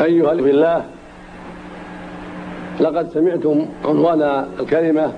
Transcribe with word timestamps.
أيها 0.00 0.34
بالله 0.34 0.84
لقد 2.80 3.08
سمعتم 3.14 3.66
عنوان 3.84 4.46
الكلمة 4.60 5.12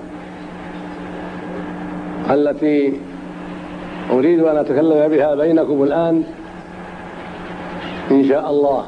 التي 2.31 2.93
أريد 4.11 4.39
أن 4.39 4.57
أتكلم 4.57 5.07
بها 5.07 5.35
بينكم 5.35 5.83
الآن 5.83 6.23
إن 8.11 8.23
شاء 8.27 8.49
الله. 8.49 8.85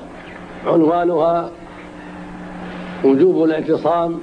عنوانها 0.67 1.49
وجوب 3.03 3.43
الاعتصام 3.43 4.19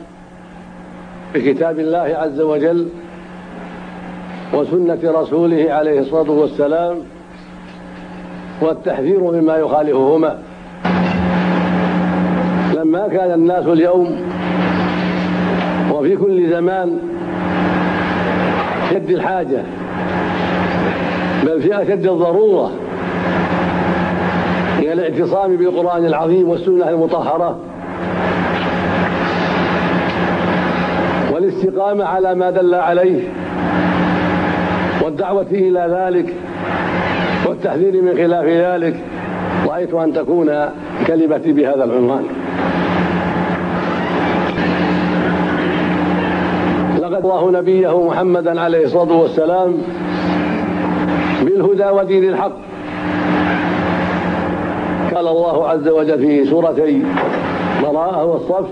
بكتاب 1.34 1.78
الله 1.78 2.16
عز 2.18 2.40
وجل 2.40 2.88
وسنة 4.54 4.98
رسوله 5.04 5.72
عليه 5.72 6.00
الصلاة 6.00 6.30
والسلام 6.30 6.98
والتحذير 8.60 9.20
مما 9.20 9.56
يخالفهما. 9.56 10.38
لما 12.80 13.08
كان 13.08 13.32
الناس 13.32 13.66
اليوم 13.66 14.16
وفي 15.92 16.16
كل 16.16 16.50
زمان 16.50 16.98
شد 18.90 19.10
الحاجة 19.10 19.62
بل 21.42 21.62
في 21.62 21.82
أشد 21.82 22.06
الضرورة 22.06 22.70
إلى 24.78 24.92
الاعتصام 24.92 25.56
بالقرآن 25.56 26.06
العظيم 26.06 26.48
والسنة 26.48 26.88
المطهرة 26.88 27.58
والاستقامة 31.32 32.04
على 32.04 32.34
ما 32.34 32.50
دل 32.50 32.74
عليه 32.74 33.28
والدعوة 35.04 35.46
إلى 35.50 35.98
ذلك 36.00 36.34
والتحذير 37.46 38.02
من 38.02 38.16
خلاف 38.16 38.44
ذلك 38.44 39.00
رأيت 39.66 39.94
أن 39.94 40.12
تكون 40.12 40.50
كلمتي 41.06 41.52
بهذا 41.52 41.84
العنوان 41.84 42.24
لقد 46.98 47.09
الله 47.20 47.50
نبيه 47.50 48.06
محمدا 48.06 48.60
عليه 48.60 48.84
الصلاة 48.84 49.12
والسلام 49.12 49.74
بالهدى 51.42 51.84
ودين 51.84 52.24
الحق. 52.24 52.56
قال 55.14 55.28
الله 55.28 55.68
عز 55.68 55.88
وجل 55.88 56.18
في 56.18 56.44
سورتي 56.44 57.02
براءة 57.82 58.24
والصف 58.24 58.68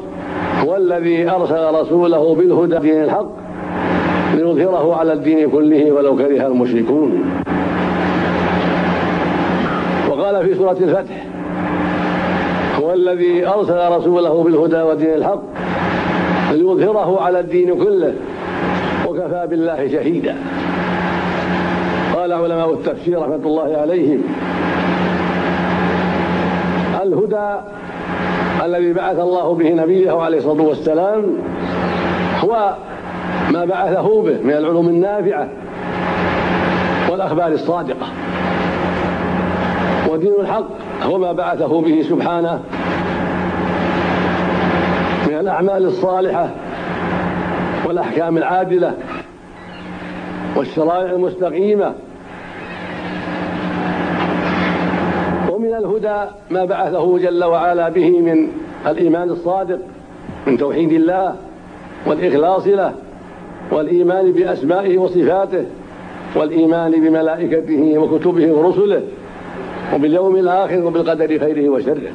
والذي 0.67 1.31
أرسل 1.31 1.75
رسوله 1.75 2.35
بالهدى 2.35 2.77
ودين 2.77 3.05
الحق 3.05 3.31
ليظهره 4.35 4.97
على 4.97 5.13
الدين 5.13 5.51
كله 5.51 5.93
ولو 5.93 6.17
كره 6.17 6.47
المشركون. 6.47 7.25
وقال 10.11 10.49
في 10.49 10.55
سورة 10.55 10.77
الفتح 10.81 11.25
هو 12.81 12.93
الذي 12.93 13.47
أرسل 13.47 13.93
رسوله 13.93 14.43
بالهدى 14.43 14.83
ودين 14.83 15.15
الحق 15.15 15.43
ليظهره 16.53 17.21
على 17.21 17.41
الدين 17.41 17.75
كله 17.85 18.15
وكفى 19.19 19.47
بالله 19.51 19.89
شهيدا. 19.89 20.37
قال 22.15 22.33
علماء 22.33 22.73
التفسير 22.73 23.19
رحمة 23.23 23.35
الله 23.35 23.77
عليهم 23.77 24.23
الهدى 27.03 27.61
الذي 28.65 28.93
بعث 28.93 29.19
الله 29.19 29.55
به 29.55 29.71
نبيه 29.71 30.23
عليه 30.23 30.39
الصلاة 30.39 30.63
والسلام 30.63 31.25
هو 32.41 32.75
ما 33.51 33.65
بعثه 33.65 34.23
به 34.23 34.39
من 34.45 34.53
العلوم 34.53 34.89
النافعة 34.89 35.49
والأخبار 37.11 37.53
الصادقة. 37.53 38.07
ودين 40.09 40.33
الحق 40.41 40.67
هو 41.03 41.19
ما 41.19 41.33
بعثه 41.33 41.81
به 41.81 42.03
سبحانه 42.03 42.61
من 45.29 45.35
الأعمال 45.35 45.85
الصالحة 45.87 46.51
والأحكام 47.89 48.37
العادلة 48.37 48.95
والشرائع 50.57 51.11
المستقيمة. 51.13 51.95
ومن 55.51 55.75
الهدى 55.75 56.31
ما 56.51 56.65
بعثه 56.65 57.19
جل 57.19 57.45
وعلا 57.45 57.89
به 57.89 58.21
من 58.21 58.49
الإيمان 58.87 59.31
الصادق 59.31 59.79
من 60.47 60.59
توحيد 60.59 60.93
الله 60.93 61.37
والإخلاص 62.07 62.67
له 62.67 62.93
والإيمان 63.73 64.33
بأسمائه 64.33 64.99
وصفاته 64.99 65.65
والإيمان 66.37 66.93
بملائكته 66.93 67.99
وكتبه 67.99 68.53
ورسله 68.53 69.03
وباليوم 69.95 70.37
الآخر 70.37 70.85
وبالقدر 70.85 71.39
خيره 71.39 71.69
وشره. 71.69 72.13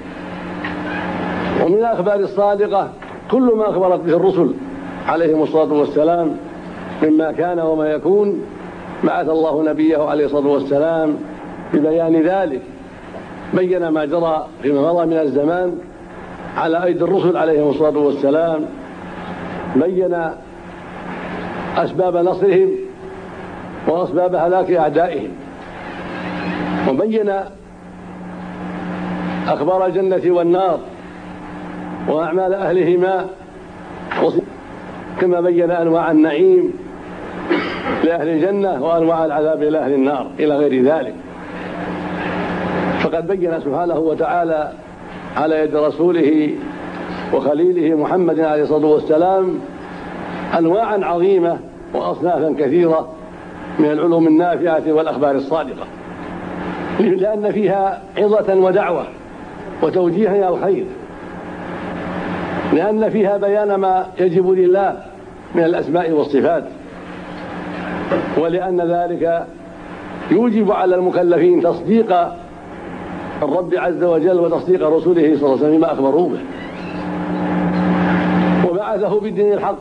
ومن 1.65 1.77
الأخبار 1.77 2.19
الصادقة 2.19 2.89
كل 3.31 3.53
ما 3.57 3.69
أخبرت 3.69 3.99
به 3.99 4.15
الرسل 4.17 4.53
عليهم 5.07 5.43
الصلاة 5.43 5.73
والسلام 5.73 6.37
مما 7.03 7.31
كان 7.31 7.59
وما 7.59 7.87
يكون. 7.87 8.41
بعث 9.03 9.29
الله 9.29 9.63
نبيه 9.63 9.97
عليه 9.97 10.25
الصلاة 10.25 10.47
والسلام 10.47 11.15
ببيان 11.73 12.21
ذلك. 12.21 12.61
بين 13.53 13.87
ما 13.87 14.05
جرى 14.05 14.47
فيما 14.61 14.93
مضى 14.93 15.05
من 15.05 15.17
الزمان 15.17 15.77
على 16.57 16.83
أيدي 16.83 17.03
الرسل 17.03 17.37
عليهم 17.37 17.69
الصلاة 17.69 17.97
والسلام. 17.97 18.65
بين 19.75 20.17
أسباب 21.77 22.17
نصرهم 22.17 22.69
وأسباب 23.87 24.35
هلاك 24.35 24.71
أعدائهم. 24.71 25.29
وبين 26.89 27.31
أخبار 29.47 29.85
الجنة 29.85 30.21
والنار 30.35 30.79
وأعمال 32.09 32.53
أهلهما 32.53 33.25
كما 35.23 35.41
بين 35.41 35.71
أنواع 35.71 36.11
النعيم 36.11 36.73
لأهل 38.03 38.29
الجنة 38.29 38.83
وأنواع 38.83 39.25
العذاب 39.25 39.63
لأهل 39.63 39.93
النار 39.93 40.27
إلى 40.39 40.55
غير 40.55 40.83
ذلك. 40.83 41.15
فقد 42.99 43.27
بين 43.27 43.59
سبحانه 43.59 43.99
وتعالى 43.99 44.71
على 45.37 45.59
يد 45.59 45.75
رسوله 45.75 46.49
وخليله 47.33 47.95
محمد 47.95 48.39
عليه 48.39 48.63
الصلاة 48.63 48.87
والسلام 48.87 49.59
أنواعا 50.57 51.05
عظيمة 51.05 51.57
وأصنافا 51.93 52.55
كثيرة 52.59 53.07
من 53.79 53.91
العلوم 53.91 54.27
النافعة 54.27 54.83
والأخبار 54.87 55.35
الصادقة 55.35 55.85
لأن 56.99 57.51
فيها 57.51 58.01
عظة 58.17 58.55
ودعوة 58.55 59.05
وتوجيه 59.83 60.31
إلى 60.31 60.47
الخير 60.47 60.85
لأن 62.73 63.09
فيها 63.09 63.37
بيان 63.37 63.75
ما 63.75 64.05
يجب 64.19 64.49
لله 64.49 65.12
من 65.55 65.63
الأسماء 65.63 66.11
والصفات. 66.11 66.63
ولأن 68.37 68.81
ذلك 68.81 69.47
يوجب 70.31 70.71
على 70.71 70.95
المكلفين 70.95 71.61
تصديق 71.61 72.15
الرب 73.43 73.73
عز 73.75 74.03
وجل 74.03 74.39
وتصديق 74.39 74.89
رسوله 74.89 75.21
صلى 75.21 75.33
الله 75.33 75.43
عليه 75.43 75.51
وسلم 75.51 75.77
بما 75.77 75.93
أخبروا 75.93 76.29
به. 76.29 76.39
وبعثه 78.69 79.19
بالدين 79.19 79.53
الحق 79.53 79.77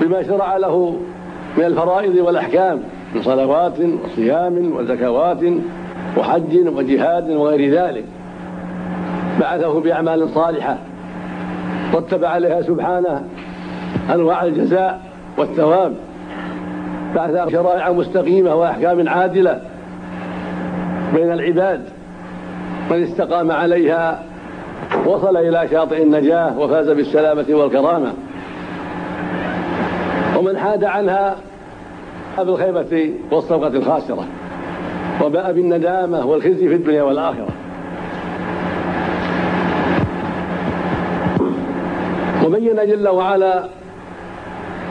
بما 0.00 0.22
شرع 0.22 0.56
له 0.56 0.96
من 1.58 1.64
الفرائض 1.64 2.14
والأحكام 2.14 2.80
من 3.14 3.22
صلوات 3.22 3.78
وصيام 4.04 4.72
وزكوات 4.76 5.42
وحج 6.18 6.68
وجهاد 6.76 7.30
وغير 7.30 7.74
ذلك. 7.74 8.04
بعثه 9.40 9.80
بأعمال 9.80 10.28
صالحة 10.28 10.78
رتب 11.94 12.24
عليها 12.24 12.62
سبحانه 12.62 13.24
أنواع 14.14 14.44
الجزاء 14.44 15.00
والثواب. 15.38 15.94
بعث 17.14 17.52
شرائع 17.52 17.92
مستقيمة 17.92 18.54
وأحكام 18.54 19.08
عادلة 19.08 19.60
بين 21.14 21.32
العباد 21.32 21.84
من 22.90 23.02
استقام 23.02 23.50
عليها 23.50 24.22
وصل 25.06 25.36
إلى 25.36 25.68
شاطئ 25.70 26.02
النجاة 26.02 26.58
وفاز 26.58 26.88
بالسلامة 26.90 27.46
والكرامة. 27.50 28.12
ومن 30.38 30.58
حاد 30.58 30.84
عنها 30.84 31.36
بالخيبة 32.38 33.10
والصفقة 33.30 33.66
الخاسرة. 33.66 34.24
وباء 35.24 35.52
بالندامة 35.52 36.26
والخزي 36.26 36.68
في 36.68 36.74
الدنيا 36.74 37.02
والآخرة. 37.02 37.48
وبين 42.44 42.76
جل 42.76 43.08
وعلا 43.08 43.64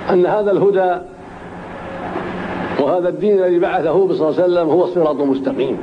أن 0.09 0.25
هذا 0.25 0.51
الهدى 0.51 1.01
وهذا 2.79 3.09
الدين 3.09 3.39
الذي 3.39 3.59
بعثه 3.59 4.13
صلى 4.13 4.29
الله 4.29 4.41
عليه 4.41 4.53
وسلم 4.53 4.69
هو 4.69 4.83
الصراط 4.83 5.21
المستقيم 5.21 5.77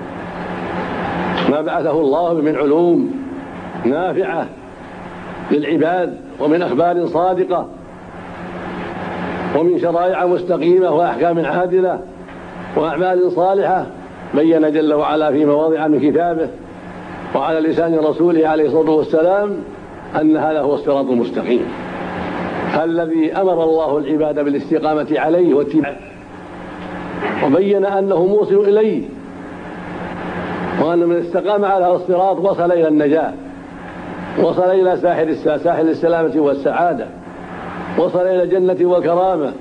ما 1.50 1.60
بعثه 1.60 2.00
الله 2.00 2.34
من 2.34 2.56
علوم 2.56 3.10
نافعة 3.84 4.46
للعباد 5.50 6.16
ومن 6.40 6.62
أخبار 6.62 7.06
صادقة 7.06 7.66
ومن 9.58 9.78
شرائع 9.78 10.26
مستقيمة 10.26 10.90
وأحكام 10.90 11.44
عادلة 11.44 12.00
وأعمال 12.76 13.32
صالحة. 13.32 13.86
بين 14.34 14.72
جل 14.72 14.94
وعلا 14.94 15.30
في 15.30 15.44
مواضع 15.44 15.86
من 15.86 16.10
كتابه 16.10 16.48
وعلى 17.34 17.60
لسان 17.60 17.98
رسوله 17.98 18.48
عليه 18.48 18.66
الصلاة 18.66 18.90
والسلام 18.90 19.56
أن 20.20 20.36
هذا 20.36 20.60
هو 20.60 20.74
الصراط 20.74 21.06
المستقيم. 21.06 21.66
الذي 22.84 23.32
أمر 23.32 23.64
الله 23.64 23.98
العباد 23.98 24.44
بالاستقامة 24.44 25.06
عليه 25.12 25.54
واتباعه 25.54 25.96
وبين 27.44 27.84
أنه 27.84 28.26
موصل 28.26 28.54
إليه 28.54 29.02
وأن 30.82 30.98
من 30.98 31.16
استقام 31.16 31.64
على 31.64 31.94
الصراط 31.94 32.36
وصل 32.36 32.72
إلى 32.72 32.88
النجاة 32.88 33.32
وصل 34.38 34.70
إلى 34.70 34.96
ساحل 34.96 35.36
ساحل 35.36 35.88
السلامة 35.88 36.32
والسعادة 36.36 37.06
وصل 37.98 38.20
إلى 38.20 38.42
الجنة 38.42 38.88
والكرامة. 38.90 39.52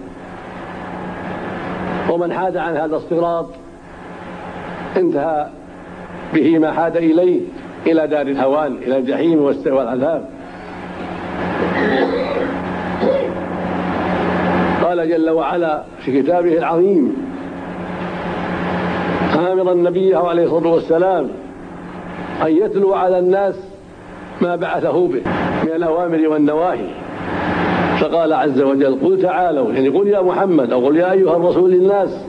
ومن 2.10 2.34
حاد 2.34 2.58
عن 2.58 2.78
هذا 2.78 2.96
الصراط 2.96 3.46
انتهى 4.98 5.48
به 6.34 6.60
ما 6.60 6.72
حاد 6.72 6.98
إليه 6.98 7.42
إلى 7.88 8.08
دار 8.08 8.22
الهوان 8.22 8.76
إلى 8.76 8.98
الجحيم 8.98 9.44
والعذاب. 9.66 10.35
قال 14.96 15.10
جل 15.10 15.30
وعلا 15.30 15.84
في 16.00 16.22
كتابه 16.22 16.58
العظيم 16.58 17.16
آمرا 19.52 19.74
نبيه 19.74 20.18
عليه 20.18 20.44
الصلاة 20.44 20.74
والسلام 20.74 21.28
أن 22.42 22.52
يتلو 22.52 22.94
على 22.94 23.20
الناس 23.20 23.56
ما 24.42 24.56
بعثه 24.56 25.08
به 25.08 25.22
من 25.64 25.72
الأوامر 25.76 26.28
والنواهي 26.28 26.88
فقال 28.00 28.34
عز 28.34 28.62
وجل 28.62 29.00
قل 29.06 29.22
تعالوا 29.22 29.72
يعني 29.72 29.90
قل 29.90 30.08
يا 30.08 30.22
محمد 30.22 30.72
أو 30.72 30.86
قل 30.86 30.98
يا 30.98 31.12
أيها 31.12 31.36
الرسول 31.38 31.72
للناس 31.72 32.26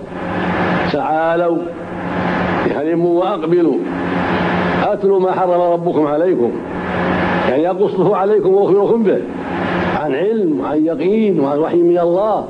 تعالوا 0.93 1.59
هلموا 2.75 3.21
وأقبلوا 3.21 3.77
أتلوا 4.85 5.21
ما 5.21 5.33
حرم 5.33 5.61
ربكم 5.61 6.07
عليكم 6.07 6.53
يعني 7.49 7.71
أقصه 7.71 8.17
عليكم 8.17 8.55
وأخبركم 8.55 9.03
به 9.03 9.21
عن 10.07 10.15
علم 10.15 10.61
وعن 10.61 10.87
يقين 10.87 11.41
وعن 11.41 11.59
وحي 11.59 11.77
من 11.77 11.99
الله. 11.99 12.45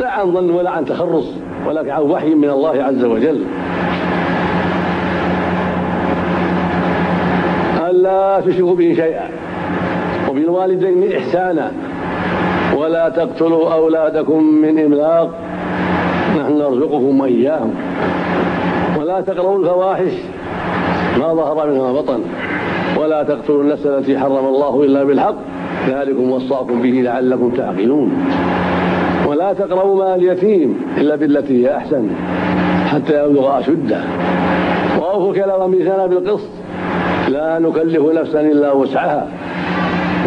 لا 0.00 0.10
عن 0.10 0.32
ظن 0.32 0.50
ولا 0.50 0.70
عن 0.70 0.84
تخرص 0.84 1.24
ولكن 1.66 1.90
عن 1.90 2.02
وحي 2.02 2.34
من 2.34 2.50
الله 2.50 2.82
عز 2.82 3.04
وجل. 3.04 3.44
ألا 7.90 8.40
تشركوا 8.40 8.74
به 8.74 8.94
شيئا 8.94 9.28
وبالوالدين 10.30 11.12
إحسانا. 11.16 11.72
ولا 12.76 13.08
تقتلوا 13.08 13.72
أولادكم 13.72 14.42
من 14.44 14.78
إملاق 14.78 15.30
نحن 16.38 16.58
نرزقكم 16.58 17.20
وإياهم. 17.20 17.74
ولا 19.00 19.20
تقربوا 19.20 19.58
الفواحش 19.58 20.12
ما 21.18 21.34
ظهر 21.34 21.70
منها 21.70 21.92
بطن. 21.92 22.20
ولا 23.00 23.22
تقتلوا 23.22 23.62
النفس 23.62 23.86
التي 23.86 24.18
حرم 24.18 24.46
الله 24.46 24.82
إلا 24.84 25.04
بالحق. 25.04 25.34
ذلكم 25.88 26.30
وصاكم 26.30 26.82
به 26.82 26.88
لعلكم 26.88 27.50
تعقلون. 27.50 28.12
ولا 29.26 29.52
تقربوا 29.52 30.04
مال 30.04 30.14
اليتيم 30.14 30.80
إلا 30.98 31.16
بالتي 31.16 31.66
هي 31.66 31.76
أحسن 31.76 32.08
حتى 32.86 33.24
يبلغ 33.24 33.58
أشده. 33.58 34.00
وأوفوا 34.98 35.32
كلا 35.32 35.56
وميزانا 35.56 36.06
بالقسط 36.06 36.50
لا 37.28 37.58
نكلف 37.58 38.02
نفسا 38.02 38.40
إلا 38.40 38.72
وسعها. 38.72 39.28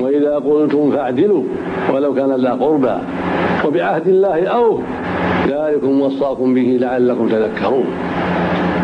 وإذا 0.01 0.35
قلتم 0.35 0.91
فاعدلوا 0.91 1.43
ولو 1.93 2.13
كان 2.13 2.41
ذا 2.41 2.51
قربى. 2.51 2.97
وبعهد 3.65 4.07
الله 4.07 4.47
أوف 4.47 4.79
ذلكم 5.47 6.01
وصاكم 6.01 6.53
به 6.53 6.77
لعلكم 6.81 7.27
تذكرون. 7.27 7.85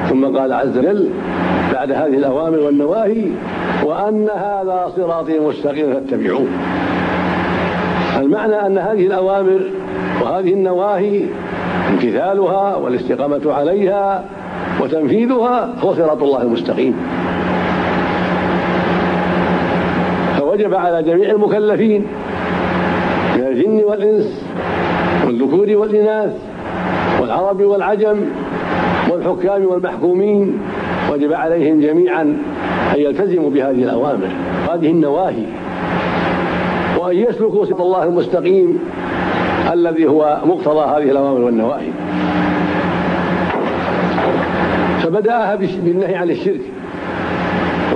ثم 0.10 0.38
قال 0.38 0.54
عز 0.54 0.78
وجل 0.78 1.10
بعد 1.74 1.92
هذه 1.92 2.18
الأوامر 2.18 2.60
والنواهي 2.60 3.26
وأن 3.84 4.30
هذا 4.30 4.92
صراطي 4.96 5.40
مستقيم 5.40 5.94
فاتبعوه. 5.94 6.48
المعنى 8.18 8.66
أن 8.66 8.78
هذه 8.78 9.06
الأوامر 9.08 9.62
وهذه 10.22 10.54
النواهي 10.54 11.22
امتثالها 11.90 12.76
والاستقامة 12.76 13.54
عليها 13.54 14.26
وتنفيذها 14.82 15.74
هو 15.82 15.94
صراط 15.94 16.24
الله 16.24 16.42
المستقيم. 16.42 16.96
فوجب 20.38 20.74
على 20.74 21.04
جميع 21.04 21.30
المكلفين 21.30 22.06
من 23.36 23.44
الجن 23.44 23.84
والإنس 23.86 24.44
والذكور 25.26 25.78
والإناث 25.78 26.34
والعرب 27.22 27.62
والعجم 27.62 28.26
والحكام 29.18 29.66
والمحكومين 29.66 30.60
وجب 31.12 31.34
عليهم 31.34 31.82
جميعا 31.82 32.22
أن 32.96 33.00
يلتزموا 33.00 33.50
بهذه 33.50 33.84
الأوامر 33.84 34.28
هذه 34.72 34.92
النواهي. 34.92 35.46
وأن 37.00 37.18
يسلكوا 37.18 37.66
صراط 37.66 37.82
الله 37.82 38.04
المستقيم 38.04 38.80
الذي 39.74 40.08
هو 40.08 40.42
مقتضى 40.46 40.80
هذه 40.80 41.12
الأوامر 41.12 41.42
والنواهي. 41.42 41.88
فبدأها 45.04 45.56
بالنهي 45.56 46.16
عن 46.16 46.30
الشرك. 46.30 46.62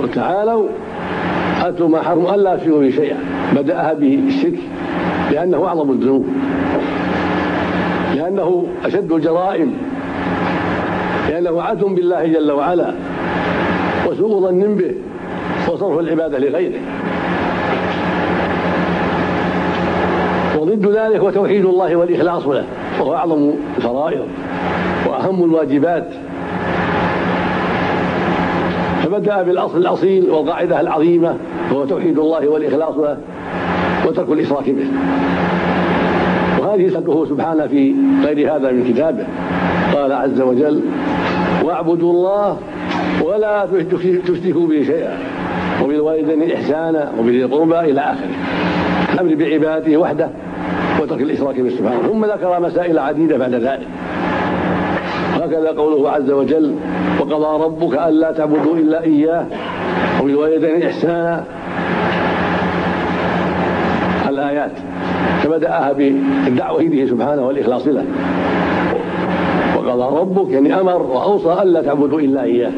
قل 0.02 0.10
تعالوا 0.10 0.68
أتوا 1.62 1.88
ما 1.88 2.02
حرم 2.02 2.26
ألا 2.34 2.56
تشركوا 2.56 2.80
به 2.80 2.90
شيئا. 2.90 3.16
بدأها 3.56 3.92
بالشرك 3.92 4.58
لأنه 5.30 5.66
أعظم 5.66 5.90
الذنوب. 5.90 6.26
لأنه 8.16 8.66
أشد 8.84 9.12
الجرائم. 9.12 9.74
لأنه 11.42 11.62
عدل 11.62 11.94
بالله 11.94 12.26
جل 12.26 12.52
وعلا 12.52 12.94
وسوء 14.08 14.40
ظن 14.40 14.74
به 14.74 14.94
وصرف 15.68 15.98
العبادة 15.98 16.38
لغيره. 16.38 16.80
وضد 20.58 20.86
ذلك 20.86 21.20
هو 21.20 21.30
توحيد 21.30 21.64
الله 21.64 21.96
والإخلاص 21.96 22.46
له 22.46 22.64
وهو 23.00 23.14
أعظم 23.14 23.52
الفرائض 23.76 24.26
وأهم 25.06 25.44
الواجبات. 25.44 26.08
فبدأ 29.02 29.42
بالأصل 29.42 29.78
الأصيل 29.78 30.30
والقاعدة 30.30 30.80
العظيمة 30.80 31.36
وهو 31.72 31.84
توحيد 31.84 32.18
الله 32.18 32.48
والإخلاص 32.48 32.96
له 32.96 33.16
وترك 34.06 34.28
الإشراك 34.28 34.70
به. 34.70 34.86
وهذه 36.60 36.88
سنته 36.88 37.26
سبحانه 37.26 37.66
في 37.66 37.94
غير 38.24 38.56
هذا 38.56 38.72
من 38.72 38.92
كتابه. 38.92 39.26
قال 40.02 40.12
عز 40.12 40.40
وجل 40.40 40.80
واعبدوا 41.64 42.12
الله 42.12 42.58
ولا 43.24 43.66
تشركوا 44.26 44.66
به 44.66 44.82
شيئا 44.82 45.18
وبالوالدين 45.84 46.52
إحسانا 46.52 47.12
وبذي 47.18 47.44
القربى 47.44 47.80
إلى 47.80 48.00
آخره 48.00 48.34
الأمر 49.14 49.34
بعباده 49.34 49.96
وحده 49.96 50.30
وترك 51.02 51.20
الإشراك 51.20 51.60
به 51.60 51.70
سبحانه 51.70 52.08
ثم 52.08 52.24
ذكر 52.24 52.60
مسائل 52.60 52.98
عديدة 52.98 53.38
بعد 53.38 53.54
ذلك. 53.54 53.86
هكذا 55.34 55.70
قوله 55.70 56.10
عز 56.10 56.30
وجل 56.30 56.74
وقضى 57.20 57.64
ربك 57.64 57.98
ألا 57.98 58.32
تعبدوا 58.32 58.76
إلا 58.76 59.02
إياه 59.02 59.46
وبالوالدين 60.22 60.82
إحسانا. 60.82 61.44
الآيات 64.28 64.72
فبدأها 65.42 65.92
بالدعوة 65.92 66.80
إليه 66.80 67.06
سبحانه 67.06 67.46
والإخلاص 67.46 67.86
له. 67.86 68.04
وقضى 69.82 70.20
ربك 70.20 70.50
يعني 70.50 70.80
أمر 70.80 71.02
وأوصى 71.02 71.62
ألا 71.62 71.82
تعبدوا 71.82 72.20
إلا 72.20 72.42
إياه. 72.42 72.72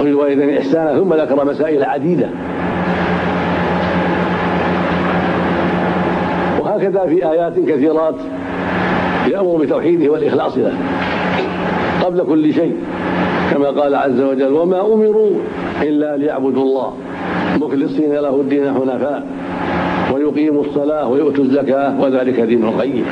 وبالوالدين 0.00 0.56
إحسانا 0.58 0.98
ثم 0.98 1.14
ذكر 1.14 1.44
مسائل 1.44 1.84
عديدة. 1.84 2.28
وهكذا 6.60 7.06
في 7.06 7.30
آيات 7.30 7.58
كثيرات 7.58 8.14
يأمر 9.28 9.56
بتوحيده 9.56 10.12
والإخلاص 10.12 10.58
له 10.58 10.72
قبل 12.04 12.24
كل 12.24 12.54
شيء 12.54 12.76
كما 13.50 13.70
قال 13.70 13.94
عز 13.94 14.20
وجل 14.20 14.52
وما 14.52 14.80
أمروا 14.80 15.30
إلا 15.82 16.16
ليعبدوا 16.16 16.62
الله 16.62 16.92
مخلصين 17.60 18.12
له 18.12 18.40
الدين 18.40 18.74
حنفاء 18.74 19.26
ويقيموا 20.14 20.64
الصلاة 20.64 21.08
ويؤتوا 21.08 21.44
الزكاة 21.44 22.00
وذلك 22.00 22.40
دين 22.40 22.64
القيم 22.64 23.04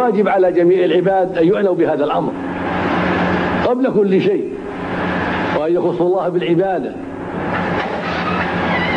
فالواجب 0.00 0.28
على 0.28 0.52
جميع 0.52 0.84
العباد 0.84 1.38
أن 1.38 1.48
يعنوا 1.48 1.74
بهذا 1.74 2.04
الأمر. 2.04 2.32
قبل 3.66 3.92
كل 3.92 4.20
شيء 4.20 4.48
وأن 5.60 5.74
يخصوا 5.74 6.06
الله 6.06 6.28
بالعبادة. 6.28 6.92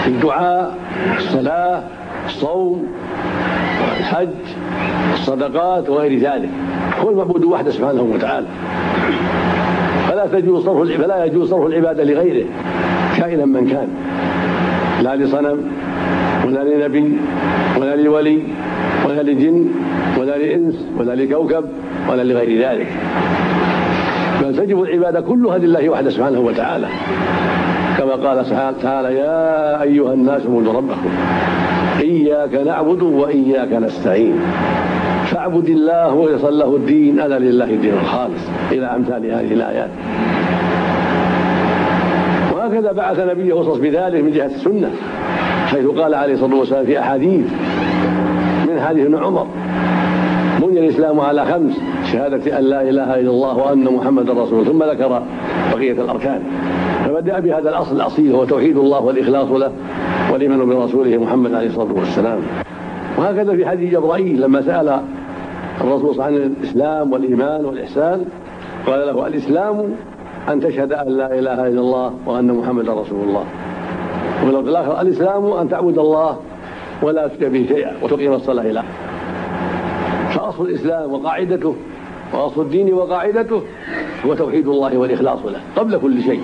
في 0.04 0.08
الدعاء 0.08 0.78
الصلاة 1.18 1.84
الصوم 2.26 2.88
الحج 4.00 4.28
الصدقات 5.14 5.90
وغير 5.90 6.20
ذلك. 6.20 6.50
هو 7.02 7.10
المعبود 7.10 7.44
وحده 7.44 7.72
سبحانه 7.72 8.02
وتعالى. 8.02 8.48
فلا 10.08 10.28
تجوز 10.28 10.66
صرف 10.66 11.02
فلا 11.02 11.26
يجوز 11.26 11.50
صرف 11.50 11.66
العبادة 11.66 12.04
لغيره 12.04 12.46
كائنا 13.18 13.46
من 13.46 13.68
كان. 13.68 13.88
لا 15.02 15.16
لصنم 15.16 15.72
ولا 16.46 16.60
لنبي 16.64 17.18
ولا 17.82 17.96
لولي 17.96 18.44
ولا 19.06 19.24
لجن 19.24 19.68
ولا 20.20 20.38
لإنس 20.38 20.86
ولا 20.98 21.16
لكوكب 21.16 21.66
ولا 22.10 22.24
لغير 22.24 22.70
ذلك. 22.70 22.88
بل 24.42 24.56
تجب 24.58 24.84
العبادة 24.84 25.22
كلها 25.22 25.58
لله 25.58 25.90
وحده 25.90 26.10
سبحانه 26.10 26.40
وتعالى. 26.40 26.88
كما 27.98 28.16
قال 28.16 28.46
سبحانه 28.46 28.78
وتعالى 28.78 29.16
يا 29.16 29.82
أيها 29.82 30.14
الناس 30.14 30.42
اعبدوا 30.46 30.74
ربكم 30.74 31.10
إياك 32.00 32.54
نعبد 32.54 33.02
وإياك 33.02 33.74
نستعين. 33.74 34.34
فاعبد 35.26 35.70
الله 35.70 36.14
ويصل 36.14 36.60
له 36.60 36.76
الدين 36.76 37.20
أنا 37.20 37.40
لله 37.40 37.66
الدين 37.66 37.94
الخالص. 37.94 38.42
إلى 38.72 38.86
أمثال 38.86 39.26
هذه 39.26 39.54
الآيات. 39.54 39.90
وهكذا 42.56 42.92
بعث 42.92 43.20
نبيه 43.20 43.54
وصف 43.54 43.82
بذلك 43.82 44.24
من 44.24 44.32
جهة 44.32 44.46
السنة. 44.46 44.92
حيث 45.74 45.86
قال 45.86 46.14
عليه 46.14 46.34
الصلاة 46.34 46.56
والسلام 46.56 46.86
في 46.86 47.00
أحاديث 47.00 47.46
من 48.68 48.80
حديث 48.82 49.06
ابن 49.06 49.24
عمر 49.24 49.48
بني 50.62 50.80
الإسلام 50.80 51.20
على 51.20 51.46
خمس 51.46 51.80
شهادة 52.12 52.60
أن 52.60 52.64
لا 52.64 52.82
إله 52.82 53.20
إلا 53.20 53.30
الله 53.30 53.58
وأن 53.58 53.84
محمدا 53.84 54.34
رسول 54.34 54.66
ثم 54.66 54.84
ذكر 54.84 55.24
بقية 55.74 55.92
الأركان. 55.92 56.42
فبدأ 57.06 57.40
بهذا 57.40 57.70
الأصل 57.70 57.96
الأصيل 57.96 58.36
هو 58.36 58.46
توحيد 58.46 58.78
الله 58.78 59.02
والإخلاص 59.02 59.52
له 59.52 59.72
والإيمان 60.34 60.66
برسوله 60.66 61.18
محمد 61.18 61.54
عليه 61.54 61.68
الصلاة 61.68 61.94
والسلام. 61.94 62.40
وهكذا 63.18 63.56
في 63.56 63.66
حديث 63.66 63.94
جبرائيل 63.94 64.42
لما 64.42 64.62
سأل 64.62 65.00
الرسول 65.82 66.22
عن 66.22 66.34
الإسلام 66.36 67.14
والإيمان 67.14 67.66
والإحسان 67.66 68.26
قال 68.88 69.08
له 69.08 69.28
الإسلام 69.28 69.96
أن 70.50 70.60
تشهد 70.60 70.94
أن 70.94 71.08
لا 71.08 71.40
إله 71.40 71.68
إلا 71.68 71.80
الله 71.80 72.14
وأن 72.26 72.54
محمدا 72.54 72.94
رسول 72.94 73.28
الله. 73.28 73.44
وفي 74.44 74.52
اللفظ 74.52 74.68
الآخر 74.68 75.02
الإسلام 75.02 75.46
أن 75.54 75.70
تعبد 75.70 75.98
الله 75.98 76.40
ولا 77.02 77.28
تشرك 77.28 77.44
به 77.44 77.66
شيئا 77.68 77.94
وتقيم 78.02 78.34
الصلاة 78.34 78.64
إلى 78.64 78.84
فأصل 80.30 80.66
الإسلام 80.66 81.14
وقاعدته 81.14 81.76
وأصل 82.34 82.62
الدين 82.62 82.94
وقاعدته 82.94 83.62
هو 84.26 84.34
توحيد 84.34 84.68
الله 84.68 84.98
والإخلاص 84.98 85.46
له 85.46 85.60
قبل 85.76 85.98
كل 85.98 86.24
شيء. 86.24 86.42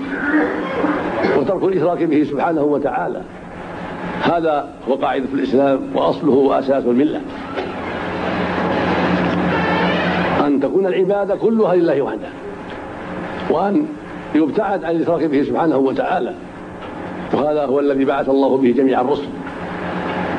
وترك 1.38 1.64
الإشراك 1.64 2.04
به 2.04 2.24
سبحانه 2.24 2.64
وتعالى. 2.64 3.22
هذا 4.24 4.70
هو 4.90 4.96
قاعدة 4.96 5.28
الإسلام 5.34 5.80
وأصله 5.96 6.34
وأساس 6.34 6.86
الملة. 6.86 7.22
أن 10.48 10.60
تكون 10.60 10.86
العبادة 10.86 11.36
كلها 11.36 11.76
لله 11.76 12.02
وحده. 12.02 12.30
وأن 13.50 13.86
يبتعد 14.36 14.84
عن 14.84 14.96
الإشراك 14.96 15.24
به 15.24 15.44
سبحانه 15.44 15.78
وتعالى. 15.78 16.34
وهذا 17.34 17.66
هو 17.66 17.80
الذي 17.80 18.06
بعث 18.06 18.30
الله 18.30 18.58
به 18.58 18.72
جميع 18.72 19.02
الرسل 19.02 19.28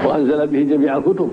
وأنزل 0.06 0.46
به 0.46 0.62
جميع 0.62 0.96
الكتب. 0.96 1.30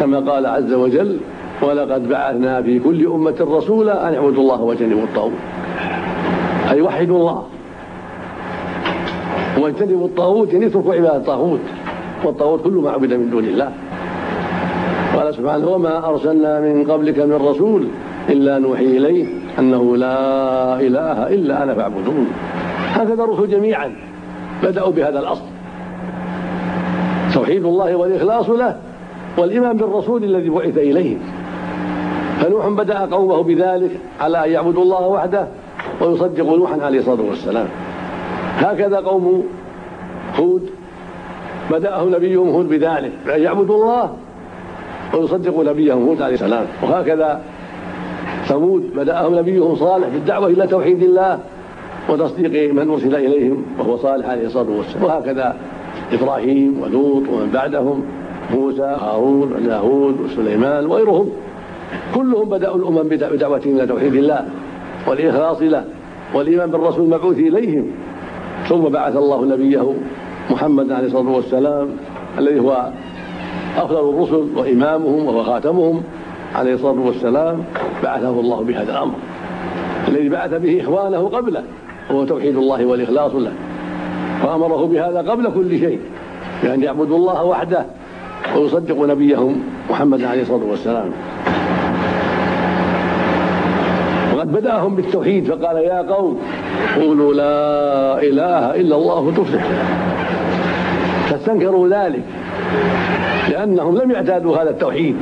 كما 0.00 0.32
قال 0.32 0.46
عز 0.46 0.72
وجل 0.72 1.16
ولقد 1.62 2.08
بعثنا 2.08 2.62
في 2.62 2.78
كل 2.78 3.06
أمة 3.06 3.36
رسولا 3.40 4.08
أن 4.08 4.14
اعبدوا 4.14 4.42
الله 4.42 4.60
واجتنبوا 4.62 5.02
الطاغوت. 5.02 5.32
أي 6.70 6.80
وحدوا 6.80 7.18
الله. 7.18 7.42
واجتنبوا 9.58 10.06
الطاغوت 10.06 10.52
يعني 10.52 10.66
اتركوا 10.66 10.94
عبادة 10.94 11.16
الطاغوت. 11.16 11.60
والطاغوت 12.24 12.64
كل 12.64 12.72
ما 12.72 12.90
عبد 12.90 13.12
من 13.12 13.30
دون 13.30 13.44
الله. 13.44 13.72
قال 15.16 15.34
سبحانه 15.34 15.68
وما 15.68 16.08
أرسلنا 16.08 16.60
من 16.60 16.90
قبلك 16.90 17.18
من 17.18 17.32
رسول 17.32 17.86
إلا 18.28 18.58
نوحي 18.58 18.84
إليه 18.84 19.26
أنه 19.58 19.96
لا 19.96 20.80
إله 20.80 21.28
إلا 21.28 21.62
أنا 21.62 21.74
فاعبدون. 21.74 22.26
هكذا 22.94 23.24
الرسل 23.24 23.48
جميعا. 23.48 24.09
بدأوا 24.62 24.92
بهذا 24.92 25.18
الأصل. 25.18 25.44
توحيد 27.34 27.64
الله 27.64 27.96
والإخلاص 27.96 28.50
له 28.50 28.76
والإيمان 29.38 29.76
بالرسول 29.76 30.24
الذي 30.24 30.48
بعث 30.48 30.78
إليهم 30.78 31.18
فنوح 32.40 32.68
بدأ 32.68 32.98
قومه 32.98 33.42
بذلك 33.42 33.90
على 34.20 34.44
أن 34.44 34.50
يعبدوا 34.50 34.82
الله 34.82 35.06
وحده 35.08 35.46
ويصدقوا 36.00 36.56
نوحا 36.56 36.80
عليه 36.82 36.98
الصلاة 36.98 37.22
والسلام. 37.28 37.66
هكذا 38.58 38.96
قوم 38.96 39.44
هود 40.38 40.70
بدأه 41.70 42.04
نبيهم 42.04 42.48
هود 42.48 42.68
بذلك 42.68 43.12
بأن 43.26 43.42
يعبدوا 43.42 43.74
الله 43.74 44.10
ويصدقوا 45.14 45.64
نبيهم 45.64 46.08
هود 46.08 46.22
عليه 46.22 46.34
السلام. 46.34 46.66
وهكذا 46.82 47.40
ثمود 48.44 48.90
بدأهم 48.96 49.38
نبيهم 49.38 49.76
صالح 49.76 50.08
بالدعوة 50.08 50.46
إلى 50.46 50.66
توحيد 50.66 51.02
الله. 51.02 51.38
وتصديق 52.10 52.72
من 52.72 52.90
أرسل 52.90 53.14
إليهم 53.16 53.64
وهو 53.78 53.96
صالح 53.96 54.28
عليه 54.28 54.46
الصلاة 54.46 54.70
والسلام. 54.70 55.04
وهكذا 55.04 55.56
إبراهيم 56.12 56.80
ولوط 56.82 57.28
ومن 57.28 57.50
بعدهم 57.54 58.02
موسى 58.54 58.96
هارون 59.00 59.52
وداود 59.52 60.20
وسليمان 60.20 60.86
وغيرهم. 60.86 61.28
كلهم 62.14 62.48
بدأوا 62.48 62.76
الأمم 62.76 63.08
بدعوتهم 63.08 63.76
إلى 63.76 63.86
توحيد 63.86 64.14
الله 64.14 64.44
والإخلاص 65.06 65.62
له 65.62 65.84
والإيمان 66.34 66.70
بالرسول 66.70 67.04
المبعوث 67.04 67.38
إليهم. 67.38 67.86
ثم 68.68 68.88
بعث 68.88 69.16
الله 69.16 69.44
نبيه 69.44 69.94
محمد 70.50 70.92
عليه 70.92 71.06
الصلاة 71.06 71.30
والسلام 71.30 71.88
الذي 72.38 72.60
هو 72.60 72.90
أفضل 73.76 74.10
الرسل 74.10 74.48
وإمامهم 74.56 75.26
وهو 75.26 75.42
خاتمهم 75.42 76.02
عليه 76.54 76.74
الصلاة 76.74 77.00
والسلام. 77.06 77.64
بعثه 78.02 78.40
الله 78.40 78.62
بهذا 78.62 78.92
الأمر 78.92 79.14
الذي 80.08 80.28
بعث 80.28 80.54
به 80.54 80.80
إخوانه 80.80 81.28
قبله. 81.28 81.62
وهو 82.10 82.24
توحيد 82.24 82.56
الله 82.56 82.86
والإخلاص 82.86 83.34
له. 83.34 83.52
وأمره 84.44 84.86
بهذا 84.86 85.30
قبل 85.30 85.50
كل 85.54 85.78
شيء. 85.78 86.00
بأن 86.62 86.82
يعبدوا 86.82 87.16
الله 87.16 87.44
وحده 87.44 87.84
ويصدقوا 88.56 89.06
نبيهم 89.06 89.60
محمد 89.90 90.24
عليه 90.24 90.42
الصلاة 90.42 90.64
والسلام. 90.70 91.10
وقد 94.36 94.52
بدأهم 94.52 94.96
بالتوحيد 94.96 95.44
فقال 95.44 95.76
يا 95.76 96.02
قوم 96.02 96.38
قولوا 97.00 97.34
لا 97.34 98.22
إله 98.22 98.80
إلا 98.80 98.96
الله 98.96 99.32
تفلح 99.36 99.64
فاستنكروا 101.30 101.88
ذلك 101.88 102.22
لأنهم 103.50 103.98
لم 103.98 104.10
يعتادوا 104.10 104.56
هذا 104.56 104.70
التوحيد. 104.70 105.16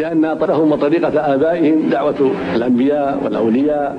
لأن 0.00 0.36
طريقهم 0.40 0.72
وطريقة 0.72 1.34
آبائهم 1.34 1.88
دعوة 1.90 2.30
الأنبياء 2.54 3.20
والأولياء 3.24 3.96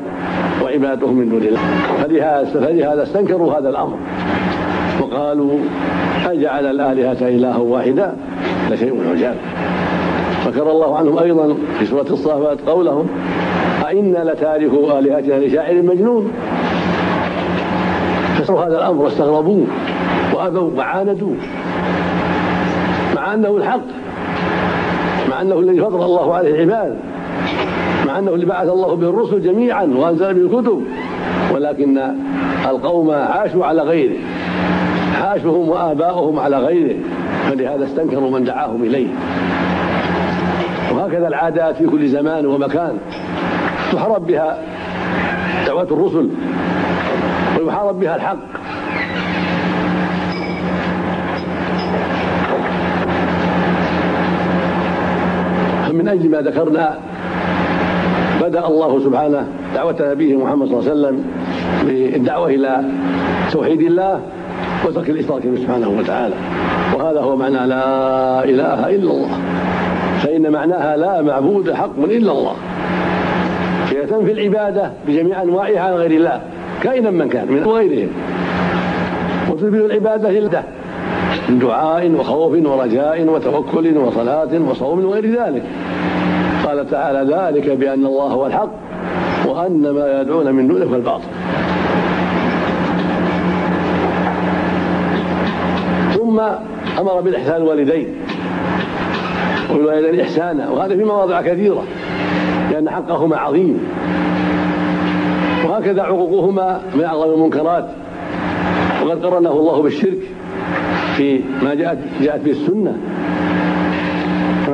وعبادتهم 0.63 1.13
من 1.13 1.29
دون 1.29 1.41
الله. 1.41 1.59
فلهذا 2.03 2.45
فلهذا 2.45 3.03
استنكروا 3.03 3.53
هذا 3.53 3.69
الأمر. 3.69 3.97
وقالوا 5.01 5.59
أجعل 6.25 6.65
الآلهة 6.65 7.27
إلها 7.27 7.57
واحدا؟ 7.57 8.15
لشيء 8.71 9.09
عجاب. 9.11 9.35
ذكر 10.47 10.71
الله 10.71 10.97
عنهم 10.97 11.17
أيضا 11.17 11.55
في 11.79 11.85
سورة 11.85 12.07
الصافات 12.11 12.57
قولهم 12.61 13.07
أئنا 13.87 14.31
لتاركوا 14.31 14.99
آلهتنا 14.99 15.33
لشاعر 15.33 15.81
مجنون. 15.81 16.31
فسروا 18.37 18.65
هذا 18.65 18.77
الأمر 18.77 19.01
واستغربوه 19.01 19.65
وأبوا 20.33 20.71
وعاندوه 20.77 21.35
مع 23.15 23.33
أنه 23.33 23.57
الحق. 23.57 24.06
مع 25.37 25.41
أنه 25.41 25.59
الذي 25.59 25.81
فضل 25.81 26.03
الله 26.03 26.33
عليه 26.33 26.63
العباد 26.63 26.97
مع 28.07 28.19
أنه 28.19 28.31
اللي 28.31 28.45
بعث 28.45 28.69
الله 28.69 28.95
به 28.95 29.09
الرسل 29.09 29.41
جميعا 29.41 29.83
وأنزل 29.83 30.33
به 30.33 30.41
الكتب 30.41 30.83
ولكن 31.53 32.11
القوم 32.69 33.11
عاشوا 33.11 33.65
على 33.65 33.81
غيره 33.81 34.15
حاشهم 35.21 35.69
وآباؤهم 35.69 36.39
على 36.39 36.57
غيره 36.57 36.95
فلهذا 37.49 37.85
استنكروا 37.85 38.29
من 38.31 38.43
دعاهم 38.43 38.83
إليه. 38.83 39.07
وهكذا 40.91 41.27
العادات 41.27 41.75
في 41.75 41.85
كل 41.85 42.07
زمان 42.07 42.45
ومكان 42.45 42.97
تحارب 43.91 44.27
بها 44.27 44.57
دعوة 45.67 45.87
الرسل 45.91 46.29
ويحارب 47.59 47.99
بها 47.99 48.15
الحق. 48.15 48.37
فمن 56.07 56.19
أجل 56.19 56.29
ما 56.29 56.41
ذكرنا. 56.41 56.97
بدأ 58.41 58.67
الله 58.67 58.99
سبحانه 58.99 59.47
دعوة 59.75 59.95
نبيه 60.01 60.35
محمد 60.35 60.67
صلى 60.67 60.79
الله 60.79 60.89
عليه 60.89 60.91
وسلم 60.91 61.25
بالدعوة 61.85 62.47
إلى 62.47 62.83
توحيد 63.51 63.81
الله 63.81 64.21
وترك 64.85 65.09
الإشراك 65.09 65.47
به 65.47 65.55
سبحانه 65.61 65.89
وتعالى. 65.99 66.35
وهذا 66.95 67.19
هو 67.21 67.35
معنى 67.35 67.67
لا 67.67 68.43
إله 68.43 68.89
إلا 68.89 69.11
الله. 69.11 69.29
فإن 70.23 70.51
معناها 70.51 70.97
لا 70.97 71.21
معبود 71.21 71.73
حق 71.73 71.99
إلا 71.99 72.31
الله. 72.31 72.55
هي 73.89 74.05
تنفي 74.05 74.31
العبادة 74.31 74.91
بجميع 75.07 75.41
أنواعها 75.41 75.79
عن 75.79 75.93
غير 75.93 76.11
الله. 76.11 76.41
كائنا 76.83 77.11
من 77.11 77.29
كان 77.29 77.51
من 77.51 77.63
غيرهم. 77.63 78.09
وتثبت 79.51 79.85
العبادة 79.85 80.31
لله 80.31 80.63
من 81.49 81.59
دعاء 81.59 82.11
وخوف 82.11 82.51
ورجاء 82.65 83.25
وتوكل 83.29 83.97
وصلاة 83.97 84.49
وصوم 84.69 85.05
وغير 85.05 85.25
ذلك. 85.25 85.63
قال 86.67 86.89
تعالى 86.89 87.35
ذلك 87.35 87.69
بأن 87.69 88.05
الله 88.05 88.25
هو 88.25 88.45
الحق 88.45 88.69
وأن 89.45 89.89
ما 89.89 90.21
يدعون 90.21 90.55
من 90.55 90.67
دونه 90.67 90.95
الباطل. 90.95 91.23
ثم 96.13 96.39
أمر 96.99 97.21
بالإحسان 97.21 97.55
الوالدين 97.55 98.15
والوالدين 99.71 100.19
إحسانا 100.19 100.69
وهذا 100.69 100.95
في 100.95 101.03
مواضع 101.03 101.41
كثيرة 101.41 101.83
لأن 102.71 102.89
حقهما 102.89 103.37
عظيم 103.37 103.79
وهكذا 105.65 106.01
عقوقهما 106.01 106.81
من 106.95 107.03
أعظم 107.03 107.33
المنكرات 107.33 107.85
وقد 109.05 109.25
قرنه 109.25 109.51
الله 109.51 109.81
بالشرك 109.81 110.19
في 111.17 111.41
ما 111.63 111.73
جاءت 111.73 111.97
جاءت 112.21 112.41
به 112.41 112.51
السنة. 112.51 112.97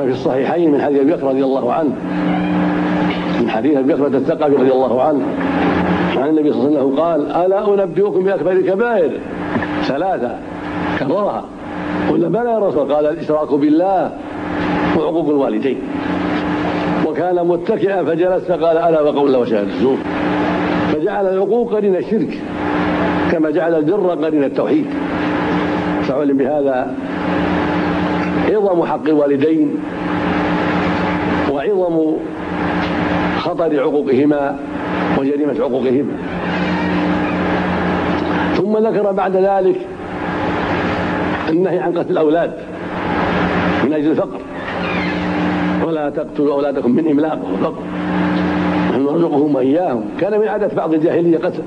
في 0.04 0.12
الصحيحين 0.12 0.72
من 0.72 0.80
حديث 0.80 1.00
أبي 1.00 1.12
بكر 1.12 1.26
رضي 1.26 1.44
الله 1.44 1.72
عنه. 1.72 1.94
من 3.40 3.50
حديث 3.50 3.76
أبي 3.76 3.94
بكر 3.94 4.06
الثقفي 4.06 4.54
رضي 4.54 4.72
الله 4.72 5.02
عنه. 5.02 5.22
عن 6.16 6.28
النبي 6.28 6.52
صلى 6.52 6.68
الله 6.68 6.78
عليه 6.78 6.86
وسلم 6.86 7.00
قال 7.00 7.44
ألا 7.44 7.84
أنبئكم 7.84 8.24
بأكبر 8.24 8.52
الكبائر؟ 8.52 9.10
ثلاثة. 9.82 10.38
كررها. 10.98 11.44
قلنا 12.10 12.28
بلى 12.28 12.50
يا 12.50 12.58
رسول 12.58 12.92
قال 12.92 13.06
الإشراك 13.06 13.54
بالله 13.54 14.10
وعقوق 14.98 15.28
الوالدين. 15.28 15.78
وكان 17.06 17.46
متكئا 17.46 18.04
فجلس 18.04 18.44
فقال 18.44 18.78
ألا 18.78 19.00
وقول 19.00 19.36
وشهاده 19.36 19.68
الزور. 19.68 19.96
فجعل 20.92 21.26
العقوق 21.26 21.74
قرين 21.74 21.96
الشرك 21.96 22.38
كما 23.32 23.50
جعل 23.50 23.74
البر 23.74 24.24
قرين 24.24 24.44
التوحيد. 24.44 24.86
فعلم 26.02 26.36
بهذا 26.36 26.94
عظم 28.48 28.84
حق 28.84 29.08
الوالدين 29.08 29.76
وعظم 31.52 32.16
خطر 33.38 33.80
عقوقهما 33.80 34.56
وجريمة 35.18 35.54
عقوقهما. 35.60 36.12
ثم 38.56 38.76
ذكر 38.76 39.12
بعد 39.12 39.36
ذلك 39.36 39.76
النهي 41.50 41.78
عن 41.78 41.98
قتل 41.98 42.10
الأولاد 42.10 42.50
من 43.84 43.92
أجل 43.92 44.10
الفقر. 44.10 44.40
ولا 45.86 46.10
تقتلوا 46.10 46.54
أولادكم 46.54 46.90
من 46.90 47.10
إملاق 47.10 47.38
وفقر 47.52 47.82
نحن 48.90 49.02
نرزقهم 49.02 49.54
وإياهم. 49.54 50.04
كان 50.20 50.40
من 50.40 50.48
عادة 50.48 50.76
بعض 50.76 50.94
الجاهلية 50.94 51.38
قتل 51.38 51.62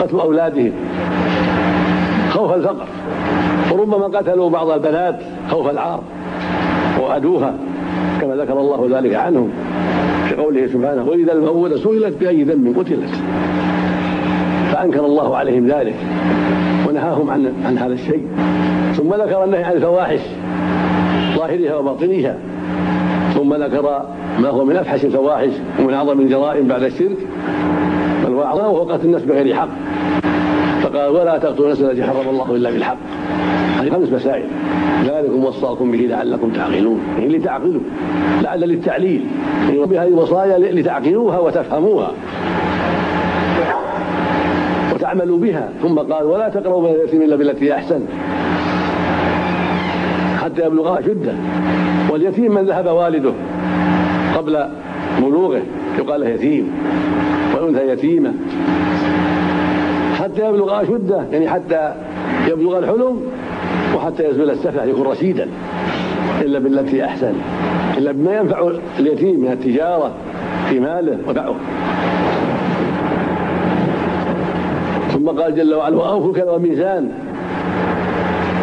قتل 0.00 0.20
أولادهم 0.20 0.72
خوف 2.30 2.54
الفقر. 2.54 2.86
وربما 3.72 4.18
قتلوا 4.18 4.50
بعض 4.50 4.70
البنات 4.70 5.20
خوف 5.50 5.70
العار. 5.70 6.02
وأدوها 7.10 7.54
كما 8.20 8.36
ذكر 8.36 8.60
الله 8.60 8.98
ذلك 8.98 9.14
عنهم 9.14 9.50
في 10.28 10.34
قوله 10.34 10.66
سبحانه 10.66 11.04
وإذا 11.04 11.32
الموءودة 11.32 11.76
سئلت 11.76 12.16
بأي 12.20 12.42
ذنب 12.42 12.78
قتلت 12.78 13.10
فأنكر 14.72 15.06
الله 15.06 15.36
عليهم 15.36 15.66
ذلك 15.66 15.94
ونهاهم 16.88 17.30
عن 17.30 17.52
عن 17.64 17.78
هذا 17.78 17.92
الشيء 17.92 18.26
ثم 18.94 19.14
ذكر 19.14 19.44
النهي 19.44 19.64
عن 19.64 19.72
الفواحش 19.72 20.20
ظاهرها 21.36 21.76
وباطنها 21.76 22.36
ثم 23.34 23.54
ذكر 23.54 24.02
ما 24.38 24.48
هو 24.48 24.64
من 24.64 24.76
أفحش 24.76 25.04
الفواحش 25.04 25.52
ومن 25.80 25.94
أعظم 25.94 26.20
الجرائم 26.20 26.68
بعد 26.68 26.82
الشرك 26.82 27.16
بل 28.24 28.34
واعظمه 28.34 28.68
وهو 28.68 28.92
قتل 28.92 29.06
النفس 29.06 29.24
بغير 29.24 29.54
حق 29.54 29.68
فقال 30.92 31.10
ولا 31.10 31.38
تقتلوا 31.38 31.66
النفس 31.66 31.82
التي 31.82 32.04
حرم 32.04 32.28
الله 32.28 32.54
إلا 32.54 32.70
بالحق. 32.70 32.96
هذه 33.80 33.90
خمس 33.90 34.12
مسائل. 34.12 34.44
ذلكم 35.04 35.44
وصاكم 35.44 35.90
به 35.90 35.98
لعلكم 35.98 36.50
تعقلون. 36.50 37.00
يعني 37.18 37.38
لتعقلوا. 37.38 37.80
لعل 38.42 38.60
للتعليل. 38.60 39.26
يعني 39.68 39.86
بهذه 39.86 40.08
الوصايا 40.08 40.58
لتعقلوها 40.58 41.38
وتفهموها. 41.38 42.12
وتعملوا 44.94 45.38
بها. 45.38 45.68
ثم 45.82 45.98
قال 45.98 46.24
ولا 46.24 46.48
تقربوا 46.48 46.88
من 46.88 46.94
اليتيم 46.94 47.22
إلا 47.22 47.36
بالتي 47.36 47.74
أحسن. 47.74 48.00
حتى 50.42 50.66
يبلغ 50.66 50.98
اشده 50.98 51.34
واليتيم 52.10 52.54
من 52.54 52.64
ذهب 52.66 52.86
والده 52.86 53.32
قبل 54.36 54.64
بلوغه 55.22 55.62
يقال 55.98 56.20
له 56.20 56.28
يتيم. 56.28 56.72
والأنثى 57.54 57.88
يتيمة. 57.88 58.32
يبلغ 60.48 60.82
أشده 60.82 61.22
يعني 61.32 61.48
حتى 61.48 61.94
يبلغ 62.48 62.78
الحلم 62.78 63.22
وحتى 63.96 64.28
يزول 64.28 64.50
السفه 64.50 64.84
يكون 64.84 65.06
رشيدا 65.06 65.48
إلا 66.40 66.58
بالتي 66.58 67.04
أحسن 67.04 67.32
إلا 67.98 68.12
بما 68.12 68.36
ينفع 68.36 68.70
اليتيم 68.98 69.40
من 69.40 69.52
التجارة 69.52 70.12
في 70.68 70.80
ماله 70.80 71.18
ودعوه. 71.28 71.56
ثم 75.12 75.28
قال 75.28 75.56
جل 75.56 75.74
وعلا 75.74 75.96
وأوفوا 75.96 76.32
كذا 76.32 76.50
وميزان 76.50 77.10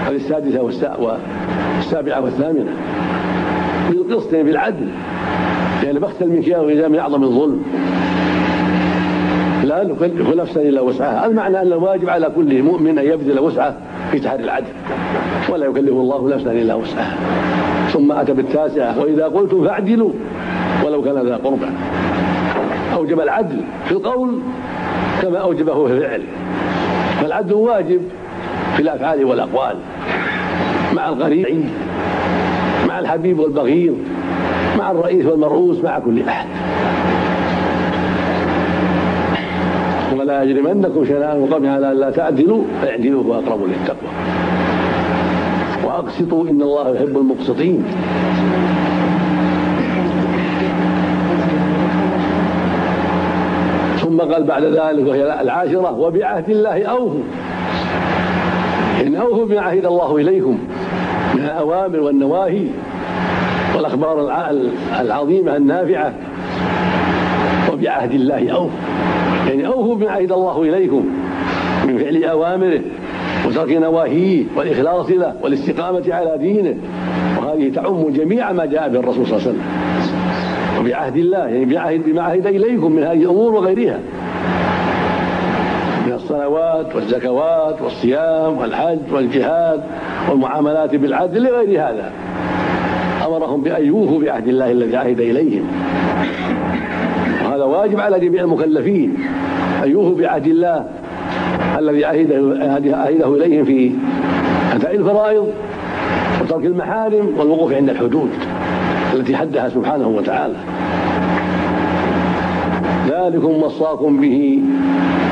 هذه 0.07 0.15
السادسة 0.15 0.61
والسابعة 0.61 2.21
والثامنة. 2.21 2.71
بالقسط 3.89 4.33
يعني 4.33 4.45
بالعدل 4.45 4.87
يعني 5.83 5.99
بخس 5.99 6.21
المكيال 6.21 6.59
والميزان 6.59 6.91
من 6.91 6.99
أعظم 6.99 7.23
الظلم. 7.23 7.63
لا 9.67 9.83
نكلف 9.83 10.35
نفسا 10.35 10.61
الا 10.61 10.81
وسعها. 10.81 11.25
المعنى 11.25 11.61
أن 11.61 11.67
الواجب 11.67 12.09
على 12.09 12.31
كل 12.35 12.63
مؤمن 12.63 12.99
أن 12.99 13.05
يبذل 13.05 13.39
وسعه 13.39 13.75
في 14.11 14.19
تحري 14.19 14.43
العدل. 14.43 14.67
ولا 15.49 15.65
يكلف 15.65 15.91
الله 15.91 16.29
نفسا 16.29 16.51
إلا 16.51 16.75
وسعها. 16.75 17.17
ثم 17.93 18.11
أتى 18.11 18.33
بالتاسعة 18.33 18.99
وإذا 18.99 19.25
قلتم 19.25 19.65
فاعدلوا 19.65 20.11
ولو 20.85 21.03
كان 21.03 21.27
ذا 21.27 21.35
قربى. 21.35 21.65
أوجب 22.93 23.21
العدل 23.21 23.61
في 23.85 23.91
القول 23.91 24.39
كما 25.21 25.37
أوجبه 25.37 25.87
في 25.87 25.93
الفعل. 25.93 26.21
فالعدل 27.21 27.53
واجب 27.53 28.01
في 28.75 28.81
الأفعال 28.81 29.25
والأقوال. 29.25 29.75
مع 30.93 31.09
القريب 31.09 31.65
مع 32.87 32.99
الحبيب 32.99 33.39
والبغيض 33.39 33.97
مع 34.77 34.91
الرئيس 34.91 35.25
والمرؤوس 35.25 35.83
مع 35.83 35.99
كل 35.99 36.21
أحد. 36.21 36.47
ولا 40.27 40.43
يجرمنكم 40.43 41.05
شنآن 41.05 41.45
قوم 41.53 41.69
على 41.69 41.93
لا 41.93 42.11
تعدلوا 42.11 42.63
فاعدلوا 42.81 43.23
هو 43.23 43.33
أقرب 43.33 43.59
للتقوى. 43.63 44.09
وأقسطوا 45.83 46.49
إن 46.49 46.61
الله 46.61 46.95
يحب 46.95 47.17
المقسطين. 47.17 47.85
ثم 54.01 54.19
قال 54.19 54.43
بعد 54.43 54.63
ذلك 54.63 55.07
وهي 55.07 55.41
العاشرة 55.41 55.99
وبعهد 55.99 56.49
الله 56.49 56.85
أوفوا. 56.85 57.23
إن 59.07 59.15
أوفوا 59.15 59.45
بما 59.45 59.61
عهد 59.61 59.85
الله 59.85 60.17
إليكم 60.17 60.57
من 61.35 61.43
الأوامر 61.43 61.99
والنواهي 61.99 62.67
والأخبار 63.75 64.31
العظيمة 64.99 65.55
النافعة 65.55 66.13
وبعهد 67.73 68.11
الله 68.11 68.51
أوفوا. 68.51 68.69
يعني 69.47 69.67
اوفوا 69.67 69.95
بما 69.95 70.11
عهد 70.11 70.31
الله 70.31 70.61
إليكم 70.61 71.05
من 71.87 71.97
فعل 71.97 72.23
أوامره 72.23 72.81
وترك 73.47 73.71
نواهيه 73.71 74.43
والإخلاص 74.55 75.09
له 75.09 75.33
والاستقامة 75.41 76.03
على 76.09 76.37
دينه 76.37 76.75
وهذه 77.39 77.71
تعم 77.75 78.09
جميع 78.09 78.51
ما 78.51 78.65
جاء 78.65 78.89
به 78.89 78.99
الرسول 78.99 79.27
صلى 79.27 79.37
الله 79.37 79.47
عليه 79.47 79.57
وسلم. 79.57 79.61
وبعهد 80.79 81.17
الله 81.17 81.47
يعني 81.47 81.65
بعهد 81.65 82.01
بما 82.05 82.21
عهد 82.21 82.47
إليكم 82.47 82.91
من 82.91 83.03
هذه 83.03 83.23
الأمور 83.23 83.53
وغيرها. 83.53 83.99
من 86.07 86.13
الصلوات 86.13 86.95
والزكوات 86.95 87.81
والصيام 87.81 88.57
والحج 88.57 89.13
والجهاد 89.13 89.83
والمعاملات 90.29 90.95
بالعدل 90.95 91.43
لغير 91.43 91.69
هذا. 91.69 92.11
أمرهم 93.27 93.61
بأن 93.61 93.85
يوفوا 93.85 94.21
بعهد 94.21 94.47
الله 94.47 94.71
الذي 94.71 94.97
عهد 94.97 95.19
إليهم. 95.19 95.67
وهذا 97.57 97.77
واجب 97.77 97.99
على 97.99 98.19
جميع 98.19 98.43
المكلفين 98.43 99.17
أن 99.83 99.91
يوفوا 99.91 100.15
بعهد 100.15 100.47
الله 100.47 100.85
الذي 101.79 102.05
عهده 102.05 102.35
عهده 102.97 103.35
إليهم 103.35 103.65
في 103.65 103.91
أداء 104.75 104.95
الفرائض 104.95 105.47
وترك 106.41 106.65
المحارم 106.65 107.33
والوقوف 107.37 107.73
عند 107.73 107.89
الحدود 107.89 108.29
التي 109.13 109.35
حدها 109.35 109.69
سبحانه 109.69 110.07
وتعالى. 110.07 110.55
ذلكم 113.09 113.63
وصاكم 113.63 114.21
به 114.21 114.59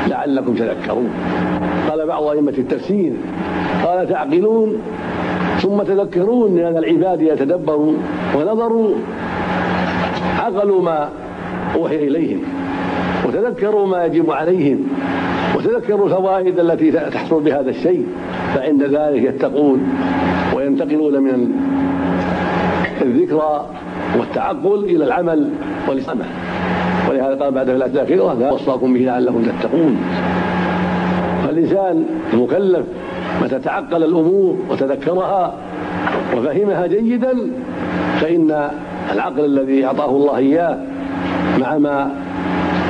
لعلكم 0.08 0.54
تذكرون. 0.54 1.10
قال 1.90 2.06
بعض 2.06 2.22
أئمة 2.22 2.54
التفسير 2.58 3.12
قال 3.84 4.08
تعقلون 4.08 4.82
ثم 5.62 5.82
تذكرون 5.82 6.56
لأن 6.56 6.76
العباد 6.76 7.22
يتدبروا 7.22 7.92
ونظروا 8.36 8.94
عقلوا 10.38 10.82
ما 10.82 11.08
أوحي 11.74 11.96
إليهم 11.96 12.40
وتذكروا 13.26 13.86
ما 13.86 14.04
يجب 14.04 14.30
عليهم 14.30 14.88
وتذكروا 15.56 16.06
الفوائد 16.06 16.58
التي 16.58 16.92
تحصل 16.92 17.42
بهذا 17.42 17.70
الشيء 17.70 18.06
فعند 18.54 18.82
ذلك 18.82 19.22
يتقون 19.22 19.88
وينتقلون 20.56 21.22
من 21.22 21.52
الذكرى 23.02 23.66
والتعقل 24.18 24.84
إلى 24.84 25.04
العمل 25.04 25.50
والاستقامه 25.88 26.24
ولهذا 27.10 27.34
قال 27.34 27.50
بعد 27.50 27.70
لا 27.70 27.86
الاخره 27.86 28.52
وصاكم 28.52 28.94
به 28.94 29.00
لعلكم 29.00 29.42
تتقون. 29.42 29.96
فالإنسان 31.46 32.04
المكلف 32.32 32.86
متى 33.42 33.58
تعقل 33.58 34.04
الأمور 34.04 34.56
وتذكرها 34.70 35.54
وفهمها 36.36 36.86
جيدا 36.86 37.34
فإن 38.20 38.70
العقل 39.12 39.44
الذي 39.44 39.86
أعطاه 39.86 40.10
الله 40.10 40.36
إياه 40.36 40.78
مع 41.58 41.78
ما 41.78 42.10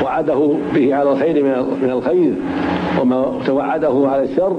وعده 0.05 0.51
به 0.75 0.95
على 0.95 1.13
الخير 1.13 1.45
من 1.83 1.91
الخير 1.91 2.35
وما 3.01 3.33
توعده 3.47 4.09
على 4.09 4.23
الشر 4.23 4.57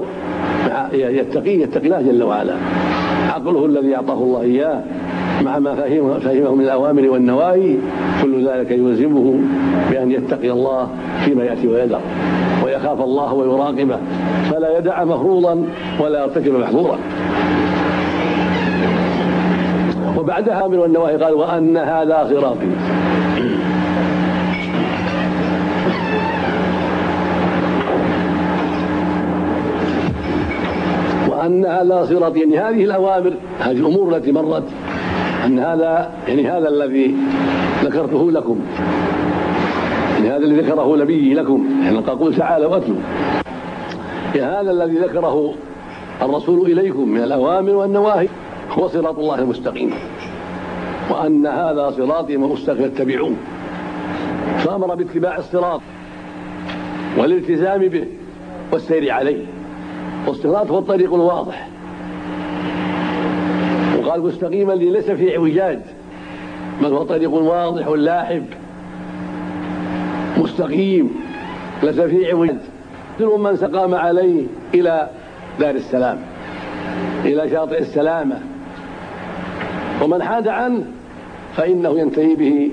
يتقي 0.92 1.50
يتقي 1.50 1.86
الله 1.86 2.02
جل 2.02 2.22
وعلا. 2.22 2.54
عقله 3.28 3.66
الذي 3.66 3.96
أعطاه 3.96 4.14
الله 4.22 4.40
إياه 4.40 4.82
مع 5.44 5.58
ما 5.58 5.74
فهمه, 5.74 6.18
فهمه 6.18 6.54
من 6.54 6.64
الأوامر 6.64 7.08
والنواهي 7.08 7.76
كل 8.22 8.48
ذلك 8.48 8.70
يلزمه 8.70 9.40
بأن 9.90 10.12
يتقي 10.12 10.50
الله 10.50 10.88
فيما 11.24 11.44
يأتي 11.44 11.68
ويذر 11.68 12.00
ويخاف 12.64 13.00
الله 13.00 13.34
ويراقبه 13.34 13.98
فلا 14.50 14.78
يدع 14.78 15.04
مفروضا 15.04 15.64
ولا 16.00 16.22
يرتكب 16.22 16.52
محظورا. 16.52 16.98
وبعدها 20.18 20.68
من 20.68 20.78
والنواهي 20.78 21.16
قال 21.16 21.34
وأن 21.34 21.76
هذا 21.76 22.28
صراطي. 22.30 22.70
وأن 31.48 31.66
هذا 31.66 32.04
صراط 32.04 32.36
يعني 32.36 32.58
هذه 32.58 32.84
الأوامر 32.84 33.32
هذه 33.58 33.76
الأمور 33.76 34.16
التي 34.16 34.32
مرت 34.32 34.64
أن 35.46 35.58
هذا 35.58 36.10
يعني 36.28 36.50
هذا 36.50 36.68
الذي 36.68 37.14
ذكرته 37.84 38.30
لكم. 38.30 38.60
يعني 40.14 40.30
هذا 40.30 40.44
الذي 40.44 40.60
ذكره 40.60 40.96
نبيي 40.96 41.34
لكم. 41.34 41.66
يعني 41.82 41.98
قل 41.98 42.34
تعالى 42.34 42.66
واتلوا 42.66 42.96
يعني 44.34 44.60
هذا 44.60 44.70
الذي 44.70 44.98
ذكره 44.98 45.54
الرسول 46.22 46.70
إليكم 46.70 47.08
من 47.08 47.22
الأوامر 47.22 47.70
والنواهي 47.70 48.28
هو 48.70 48.88
صراط 48.88 49.18
الله 49.18 49.38
المستقيم. 49.38 49.90
وأن 51.10 51.46
هذا 51.46 51.94
صراطي 51.96 52.36
مستقيم 52.36 52.84
اتبعوه. 52.84 53.32
فأمر 54.58 54.94
باتباع 54.94 55.38
الصراط 55.38 55.80
والالتزام 57.18 57.80
به 57.80 58.04
والسير 58.72 59.12
عليه. 59.12 59.57
والصراط 60.28 60.70
هو 60.70 60.78
الطريق 60.78 61.14
الواضح. 61.14 61.68
وقال 63.98 64.22
مستقيما 64.22 64.72
ليس 64.72 65.10
فيه 65.10 65.36
اعوجاج 65.36 65.78
بل 66.82 66.92
هو 66.92 67.02
طريق 67.02 67.30
واضح 67.30 67.88
لاحب 67.88 68.44
مستقيم 70.38 71.10
ليس 71.82 72.00
فيه 72.00 72.32
اعوجاج. 72.32 72.56
من 73.20 73.56
سقام 73.56 73.94
عليه 73.94 74.46
إلى 74.74 75.08
دار 75.60 75.74
السلام 75.74 76.18
إلى 77.24 77.50
شاطئ 77.50 77.78
السلامة. 77.78 78.40
ومن 80.02 80.22
حاد 80.22 80.48
عنه 80.48 80.84
فإنه 81.56 81.98
ينتهي 81.98 82.34
به 82.34 82.70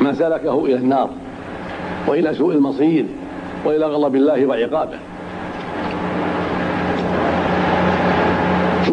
ما 0.00 0.12
سلكه 0.12 0.64
إلى 0.64 0.74
النار 0.74 1.10
وإلى 2.08 2.34
سوء 2.34 2.54
المصير 2.54 3.06
وإلى 3.64 3.86
غضب 3.86 4.14
الله 4.14 4.46
وعقابه. 4.46 4.98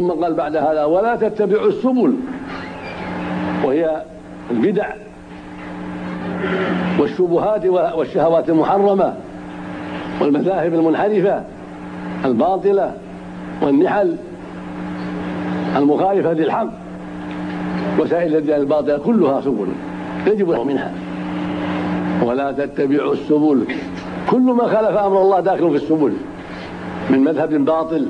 ثم 0.07 0.23
قال 0.23 0.33
بعد 0.33 0.55
هذا 0.55 0.83
ولا 0.85 1.15
تتبعوا 1.15 1.67
السبل. 1.67 2.13
وهي 3.63 4.01
البدع 4.51 4.89
والشبهات 6.99 7.65
والشهوات 7.65 8.49
المحرمة 8.49 9.13
والمذاهب 10.21 10.73
المنحرفة 10.73 11.43
الباطلة 12.25 12.93
والنحل 13.61 14.15
المخالفة 15.77 16.33
للحق. 16.33 16.67
وسائل 17.99 18.35
الدين 18.35 18.55
الباطلة 18.55 18.97
كلها 18.97 19.41
سبل. 19.41 19.67
يجب 20.27 20.49
منها. 20.49 20.91
ولا 22.23 22.51
تتبعوا 22.51 23.13
السبل. 23.13 23.63
كل 24.29 24.41
ما 24.41 24.63
خالف 24.63 24.97
أمر 24.97 25.21
الله 25.21 25.39
داخل 25.39 25.69
في 25.69 25.75
السبل. 25.75 26.13
من 27.09 27.19
مذهب 27.19 27.65
باطل 27.65 28.07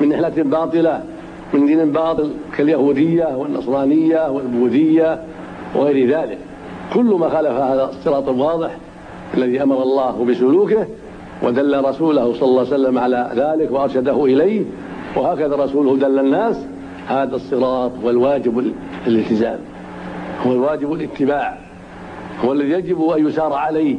من 0.00 0.08
نحلة 0.08 0.42
باطلة. 0.42 1.02
من 1.54 1.66
دين 1.66 1.92
باطل 1.92 2.30
كاليهودية 2.56 3.36
والنصرانية 3.36 4.30
والبوذية 4.30 5.22
وغير 5.74 6.08
ذلك. 6.08 6.38
كل 6.94 7.04
ما 7.04 7.28
خالف 7.28 7.50
هذا 7.50 7.90
الصراط 7.90 8.28
الواضح 8.28 8.76
الذي 9.34 9.62
أمر 9.62 9.82
الله 9.82 10.24
بسلوكه 10.24 10.86
ودل 11.42 11.84
رسوله 11.84 12.32
صلى 12.32 12.48
الله 12.48 12.60
عليه 12.60 12.74
وسلم 12.74 12.98
على 12.98 13.30
ذلك 13.34 13.72
وأرشده 13.72 14.24
إليه 14.24 14.64
وهكذا 15.16 15.56
رسوله 15.56 15.96
دل 15.96 16.18
الناس 16.18 16.66
هذا 17.08 17.36
الصراط 17.36 17.92
والواجب 18.02 18.72
الالتزام 19.06 19.58
هو 20.46 20.52
الواجب 20.52 20.92
الاتباع 20.92 21.58
هو 22.44 22.52
الذي 22.52 22.70
يجب 22.70 23.02
أن 23.02 23.26
يسار 23.26 23.52
عليه 23.52 23.96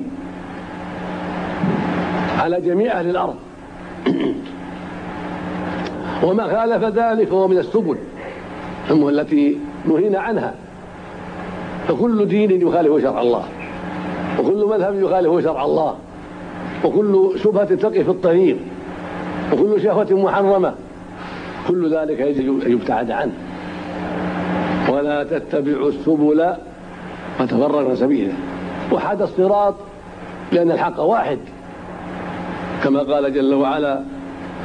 على 2.39 2.62
جميع 2.62 3.00
أهل 3.00 3.10
الأرض. 3.10 3.36
وما 6.23 6.43
خالف 6.43 6.84
ذلك 6.84 7.28
فهو 7.28 7.47
من 7.47 7.58
السبل 7.58 7.97
التي 8.91 9.58
نهينا 9.86 10.19
عنها. 10.19 10.54
فكل 11.88 12.25
دين 12.25 12.67
يخالف 12.67 13.01
شرع 13.01 13.21
الله 13.21 13.43
وكل 14.39 14.65
مذهب 14.69 14.95
يخالف 14.95 15.43
شرع 15.43 15.65
الله 15.65 15.95
وكل 16.86 17.32
شبهة 17.43 17.75
تقي 17.75 18.04
في 18.04 18.10
الطريق 18.10 18.58
وكل 19.54 19.82
شهوة 19.82 20.08
محرمة. 20.12 20.73
كل 21.67 21.95
ذلك 21.95 22.19
يجب 22.19 22.62
أن 22.65 22.71
يبتعد 22.71 23.12
عنه. 23.12 23.34
ولا 24.89 25.23
تتبعوا 25.23 25.89
السبل 25.89 26.54
فتفرق 27.38 27.93
سبيله. 27.93 28.34
وحد 28.91 29.21
الصراط 29.21 29.75
لأن 30.51 30.71
الحق 30.71 30.99
واحد. 30.99 31.39
كما 32.84 32.99
قال 32.99 33.34
جل 33.34 33.54
وعلا 33.54 34.01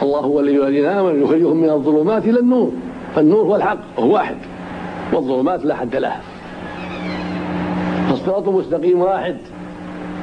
الله 0.03 0.21
هو 0.21 0.41
الذي 0.41 0.57
الذين 0.57 0.85
امنوا 0.85 1.25
يخرجهم 1.25 1.57
من 1.57 1.71
الظلمات 1.71 2.25
إلى 2.25 2.41
النور. 2.41 2.73
فالنور 3.15 3.45
هو 3.45 3.57
الحق 3.57 3.79
هو 3.99 4.15
واحد. 4.15 4.37
والظلمات 5.13 5.65
لا 5.65 5.75
حد 5.75 5.97
لها. 5.97 6.21
فالصراط 8.09 8.49
المستقيم 8.49 9.01
واحد. 9.01 9.37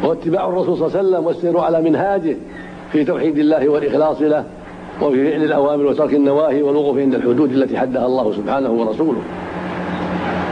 هو 0.03 0.11
اتباع 0.11 0.49
الرسول 0.49 0.77
صلى 0.77 0.87
الله 0.87 0.97
عليه 0.97 1.09
وسلم 1.09 1.25
والسير 1.25 1.59
على 1.59 1.81
منهاجه 1.81 2.35
في 2.91 3.03
توحيد 3.03 3.37
الله 3.37 3.69
والإخلاص 3.69 4.21
له 4.21 4.43
وفي 5.01 5.31
فعل 5.31 5.43
الأوامر 5.43 5.85
وترك 5.85 6.13
النواهي 6.13 6.61
والوقوف 6.61 6.97
عند 6.97 7.15
الحدود 7.15 7.51
التي 7.51 7.77
حدها 7.77 8.05
الله 8.05 8.33
سبحانه 8.33 8.71
ورسوله. 8.71 9.21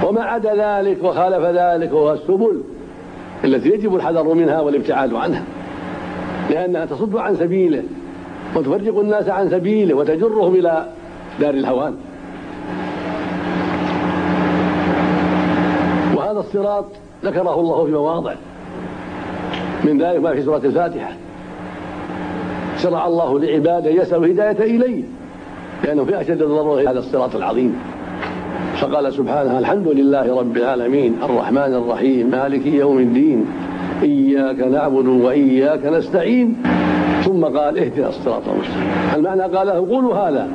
وما 0.08 0.22
عدا 0.22 0.54
ذلك 0.56 1.04
وخالف 1.04 1.46
ذلك 1.46 1.90
هو 1.90 2.14
السبل 2.14 2.62
التي 3.44 3.70
يجب 3.70 3.96
الحذر 3.96 4.34
منها 4.34 4.62
والابتعاد 4.62 5.14
عنها. 5.14 5.44
لأنها 6.50 6.86
تصد 6.86 7.16
عن 7.16 7.36
سبيله. 7.36 7.84
وتفرق 8.56 9.00
الناس 9.00 9.30
عن 9.30 9.50
سبيله 9.50 9.94
وتجرهم 9.94 10.56
إلى 10.56 10.88
دار 11.40 11.54
الهوان. 11.54 11.96
وهذا 16.16 16.40
الصراط 16.40 16.86
ذكره 17.26 17.60
الله 17.60 17.86
في 17.86 17.92
مواضع. 17.92 18.34
من 19.84 20.02
ذلك 20.02 20.22
ما 20.22 20.34
في 20.34 20.44
سورة 20.44 20.62
الفاتحة. 20.66 21.12
شرع 22.78 23.08
الله 23.08 23.40
لعباده 23.40 23.90
يسأل 23.90 24.24
الهداية 24.24 24.76
إليه 24.76 25.04
لأنه 25.84 26.04
في 26.06 26.22
أشد 26.22 26.42
الضرورة 26.42 26.82
هذا 26.82 27.00
الصراط 27.00 27.36
العظيم. 27.36 27.76
فقال 28.76 29.14
سبحانه 29.14 29.60
الحمد 29.60 29.88
لله 29.88 30.40
رب 30.40 30.58
العالمين 30.58 31.16
الرحمن 31.24 31.74
الرحيم 31.74 32.30
مالك 32.30 32.66
يوم 32.66 33.00
الدين 33.00 33.46
إياك 34.04 34.60
نعبد 34.60 35.08
وإياك 35.08 35.86
نستعين. 35.86 36.56
ثم 37.36 37.46
قال 37.46 37.80
اهدنا 37.80 38.10
الصراط 38.10 38.42
المستقيم. 38.48 38.92
المعنى 39.16 39.42
قال 39.42 39.68
له 39.68 39.74
قولوا 39.74 40.16
هذا. 40.16 40.48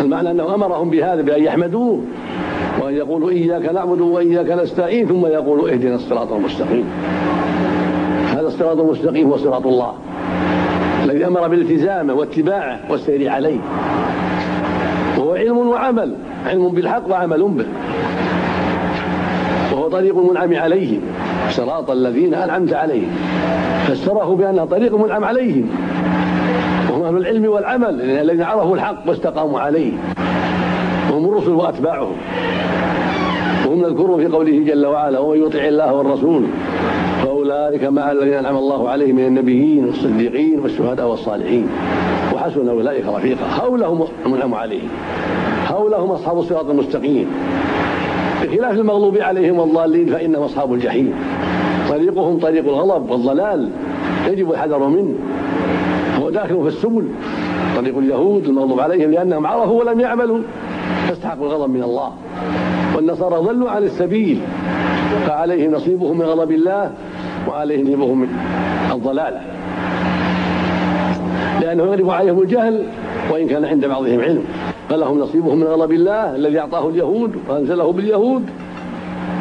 المعنى 0.00 0.30
انه 0.30 0.54
أمرهم 0.54 0.90
بهذا 0.90 1.22
بأن 1.22 1.42
يحمدوه 1.42 2.00
وأن 2.80 2.94
يقولوا 2.94 3.30
إياك 3.30 3.74
نعبد 3.74 4.00
وإياك 4.00 4.50
نستعين 4.50 5.06
ثم 5.06 5.26
يقولوا 5.26 5.68
اهدنا 5.68 5.94
الصراط 5.94 6.32
المستقيم. 6.32 6.84
هذا 8.32 8.46
الصراط 8.46 8.78
المستقيم 8.78 9.30
هو 9.30 9.36
صراط 9.36 9.66
الله. 9.66 9.92
الذي 11.04 11.26
أمر 11.26 11.48
بالالتزامه 11.48 12.14
واتباعه 12.14 12.80
والسير 12.90 13.30
عليه. 13.30 13.58
وهو 15.18 15.34
علم 15.34 15.58
وعمل. 15.58 16.14
علم 16.46 16.68
بالحق 16.68 17.10
وعمل 17.10 17.42
به. 17.42 17.66
وهو 19.72 19.88
طريق 19.88 20.18
المنعم 20.18 20.54
عليهم. 20.54 21.00
صراط 21.50 21.90
الذين 21.90 22.34
أنعمت 22.34 22.72
عليهم. 22.72 23.10
فسره 23.86 24.36
بأنها 24.36 24.64
طريق 24.64 24.94
منعم 25.04 25.24
عليهم. 25.24 25.68
أهل 27.08 27.16
العلم 27.16 27.46
والعمل 27.46 28.00
الذين 28.00 28.42
عرفوا 28.42 28.74
الحق 28.74 29.02
واستقاموا 29.06 29.60
عليه. 29.60 29.92
وهم 31.10 31.24
الرسل 31.24 31.50
وأتباعهم. 31.50 32.16
وهم 33.66 33.82
نذكرهم 33.82 34.16
في 34.16 34.26
قوله 34.26 34.64
جل 34.64 34.86
وعلا 34.86 35.18
ومن 35.18 35.42
يطع 35.42 35.58
الله 35.58 35.94
والرسول 35.94 36.42
فأولئك 37.24 37.84
مع 37.84 38.12
الذين 38.12 38.34
أنعم 38.34 38.56
الله 38.56 38.88
عليهم 38.88 39.16
من 39.16 39.26
النبيين 39.26 39.84
والصديقين 39.84 40.60
والشهداء 40.60 41.08
والصالحين. 41.08 41.68
وحسن 42.34 42.68
أولئك 42.68 43.06
رفيقا. 43.06 43.46
هؤلاء 43.50 44.08
المنعم 44.26 44.54
عليهم. 44.54 44.88
هؤلاء 45.66 46.04
هم 46.04 46.10
أصحاب 46.10 46.38
الصراط 46.38 46.70
المستقيم. 46.70 47.26
بخلاف 48.42 48.72
المغلوب 48.72 49.18
عليهم 49.18 49.58
والضالين 49.58 50.06
فإنهم 50.06 50.42
أصحاب 50.42 50.72
الجحيم. 50.72 51.14
طريقهم 51.88 52.38
طريق 52.38 52.64
الغضب 52.64 53.10
والضلال. 53.10 53.68
يجب 54.28 54.50
الحذر 54.50 54.88
منه. 54.88 55.14
داخل 56.30 56.62
في 56.62 56.68
السبل. 56.68 57.08
طريق 57.76 57.98
اليهود 57.98 58.44
المغضوب 58.44 58.80
عليهم 58.80 59.10
لأنهم 59.10 59.46
عرفوا 59.46 59.80
ولم 59.80 60.00
يعملوا. 60.00 60.38
فاستحقوا 61.08 61.46
الغضب 61.46 61.70
من 61.70 61.82
الله. 61.82 62.12
والنصارى 62.96 63.36
ضلوا 63.36 63.70
عن 63.70 63.82
السبيل. 63.82 64.40
فعليهم 65.26 65.70
نصيبهم 65.70 66.18
من 66.18 66.24
غضب 66.24 66.50
الله 66.50 66.92
وعليهم 67.48 67.82
نصيبهم 67.82 68.20
من 68.20 68.28
الضلاله 68.92 69.40
لأنه 71.60 71.82
يغلب 71.82 72.10
عليهم 72.10 72.42
الجهل 72.42 72.86
وإن 73.32 73.48
كان 73.48 73.64
عند 73.64 73.86
بعضهم 73.86 74.20
علم. 74.20 74.44
فلهم 74.88 75.18
نصيبهم 75.18 75.58
من 75.58 75.66
غضب 75.66 75.92
الله 75.92 76.36
الذي 76.36 76.58
أعطاه 76.58 76.88
اليهود 76.88 77.36
وأنزله 77.48 77.92
باليهود. 77.92 78.42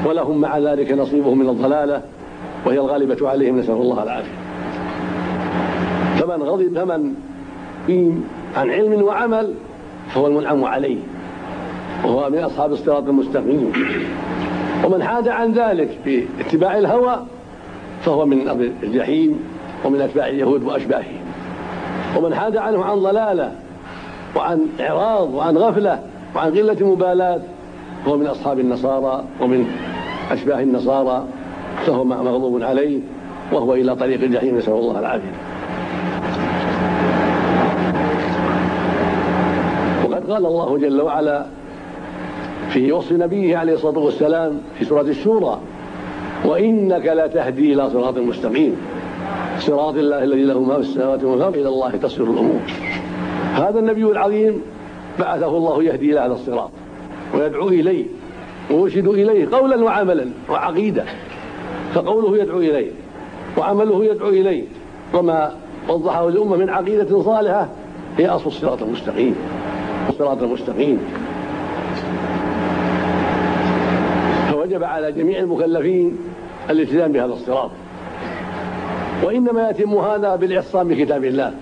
ولهم 0.06 0.42
مع 0.42 0.58
ذلك 0.58 0.92
نصيبهم 0.92 1.40
من 1.40 1.50
الضلالة. 1.50 2.02
وهي 2.66 2.80
الغالبة 2.80 3.30
عليهم 3.30 3.60
نسأل 3.60 3.76
الله 3.76 4.04
العافية. 4.04 4.47
فمن 6.38 6.50
غضب 6.50 6.78
فمن 6.78 7.14
عن 8.58 8.70
علم 8.70 9.04
وعمل 9.04 9.54
فهو 10.10 10.28
المنعم 10.28 10.64
عليه 10.64 10.98
وهو 12.04 12.30
من 12.30 12.38
أصحاب 12.38 12.72
الصراط 12.72 13.08
المستقيم. 13.08 13.74
ومن 14.86 15.04
حاد 15.04 15.28
عن 15.28 15.54
ذلك 15.54 15.90
باتباع 16.06 16.78
الهوى 16.78 17.26
فهو 18.02 18.26
من 18.26 18.48
أرض 18.48 18.72
الجحيم 18.84 19.40
ومن 19.86 20.02
أتباع 20.02 20.28
اليهود 20.28 20.64
وأشباههم 20.64 21.22
ومن 22.18 22.36
حاد 22.36 22.58
عنه 22.58 22.86
عن 22.86 22.98
ضلاله 22.98 23.52
وعن 24.36 24.66
إعراض 24.80 25.34
وعن 25.34 25.58
غفلة 25.58 26.00
وعن 26.36 26.52
قلة 26.52 26.92
مبالاة 26.92 27.42
فهو 28.06 28.18
من 28.18 28.28
أصحاب 28.28 28.60
النصارى 28.60 29.24
ومن 29.42 29.68
أشباه 30.32 30.60
النصارى 30.60 31.26
فهو 31.86 32.04
مغضوب 32.04 32.64
عليه 32.64 33.00
وهو 33.52 33.74
إلى 33.74 33.96
طريق 33.96 34.24
الجحيم 34.24 34.58
نسأل 34.58 34.74
الله 34.74 35.00
العافية 35.00 35.32
وقد 40.06 40.17
قال 40.30 40.46
الله 40.46 40.78
جل 40.78 41.02
وعلا 41.02 41.46
في 42.70 42.92
وصف 42.92 43.12
نبيه 43.12 43.58
عليه 43.58 43.74
الصلاة 43.74 44.00
والسلام 44.00 44.62
في 44.80 44.86
سورة 44.86 45.02
الشورى 45.02 45.60
وإنك 46.46 47.06
لتهدي 47.06 47.74
إلى 47.74 47.90
صراط 47.90 48.18
مستقيم. 48.18 48.76
صراط 49.60 49.96
الله 49.96 50.24
الذي 50.24 50.44
له 50.44 50.60
ما 50.60 50.74
في 50.74 50.80
السماوات 50.80 51.24
والأرض 51.24 51.58
إلى 51.58 51.70
الله 51.70 51.92
تصير 51.92 52.24
الأمور. 52.24 52.60
هذا 53.56 53.80
النبي 53.80 54.04
العظيم 54.04 54.62
بعثه 55.20 55.58
الله 55.58 55.84
يهدي 55.84 56.12
إلى 56.12 56.20
هذا 56.20 56.34
الصراط 56.34 56.70
ويدعو 57.34 57.68
إليه 57.68 58.06
ويرشد 58.72 59.08
إليه 59.08 59.48
قولا 59.52 59.84
وعملا 59.84 60.26
وعقيدة 60.50 61.04
فقوله 61.94 62.38
يدعو 62.38 62.60
إليه 62.60 62.92
وعمله 63.58 64.06
يدعو 64.06 64.30
إليه 64.30 64.64
وما 65.14 65.52
وضحه 65.90 66.28
الأمة 66.28 66.56
من 66.56 66.70
عقيدة 66.70 67.22
صالحة 67.22 67.68
هي 68.18 68.28
أصل 68.28 68.48
الصراط 68.48 68.82
المستقيم. 68.84 69.36
الصراط 70.18 70.44
المستقيم. 70.44 71.00
فوجب 74.52 74.84
على 74.84 75.12
جميع 75.12 75.40
المكلفين 75.40 76.18
الالتزام 76.70 77.12
بهذا 77.12 77.34
الصراط. 77.34 77.72
وإنما 79.24 79.70
يتم 79.70 79.98
هذا 79.98 80.36
بالإعصام 80.36 80.88
بكتاب 80.88 81.24
الله 81.24 81.54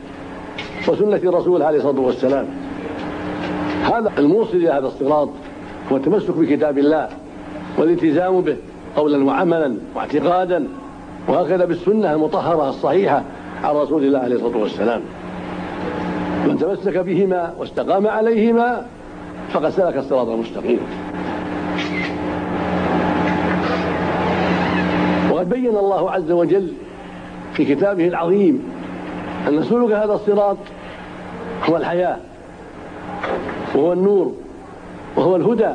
وسنة 0.88 1.15
الرسول 1.15 1.63
عليه 1.63 1.78
الصلاة 1.78 2.00
والسلام. 2.00 2.46
هذا 3.84 4.12
الموصل 4.18 4.58
إلى 4.58 4.70
هذا 4.70 4.88
الصراط 4.88 5.30
هو 5.91 5.98
التمسك 5.98 6.38
بكتاب 6.38 6.78
الله 6.78 7.10
والالتزام 7.78 8.41
به 8.41 8.58
قولا 8.96 9.26
وعملا 9.26 9.78
واعتقادا 9.96 10.68
وهكذا 11.28 11.65
بالسنة 11.65 12.13
المطهرة 12.13 12.70
الصحيحة 12.70 13.24
عن 13.63 13.76
رسول 13.76 14.04
الله 14.04 14.20
عليه 14.20 14.36
الصلاة 14.36 14.58
والسلام. 14.58 15.02
من 16.46 16.58
تمسك 16.58 16.98
بهما 16.98 17.54
واستقام 17.60 18.08
عليهما 18.08 18.86
فقد 19.50 19.70
سلك 19.70 19.98
الصراط 19.98 20.28
المستقيم. 20.28 20.80
وقد 25.32 25.50
بين 25.50 25.78
الله 25.78 26.12
عز 26.12 26.32
وجل 26.32 26.74
في 27.54 27.76
كتابه 27.76 28.08
العظيم 28.08 28.64
أن 29.48 29.64
سلوك 29.64 29.92
هذا 29.92 30.14
الصراط 30.14 30.58
هو 31.70 31.78
الحياة 31.78 32.18
وهو 33.76 33.94
النور 33.94 34.34
وهو 35.16 35.36
الهدى. 35.36 35.74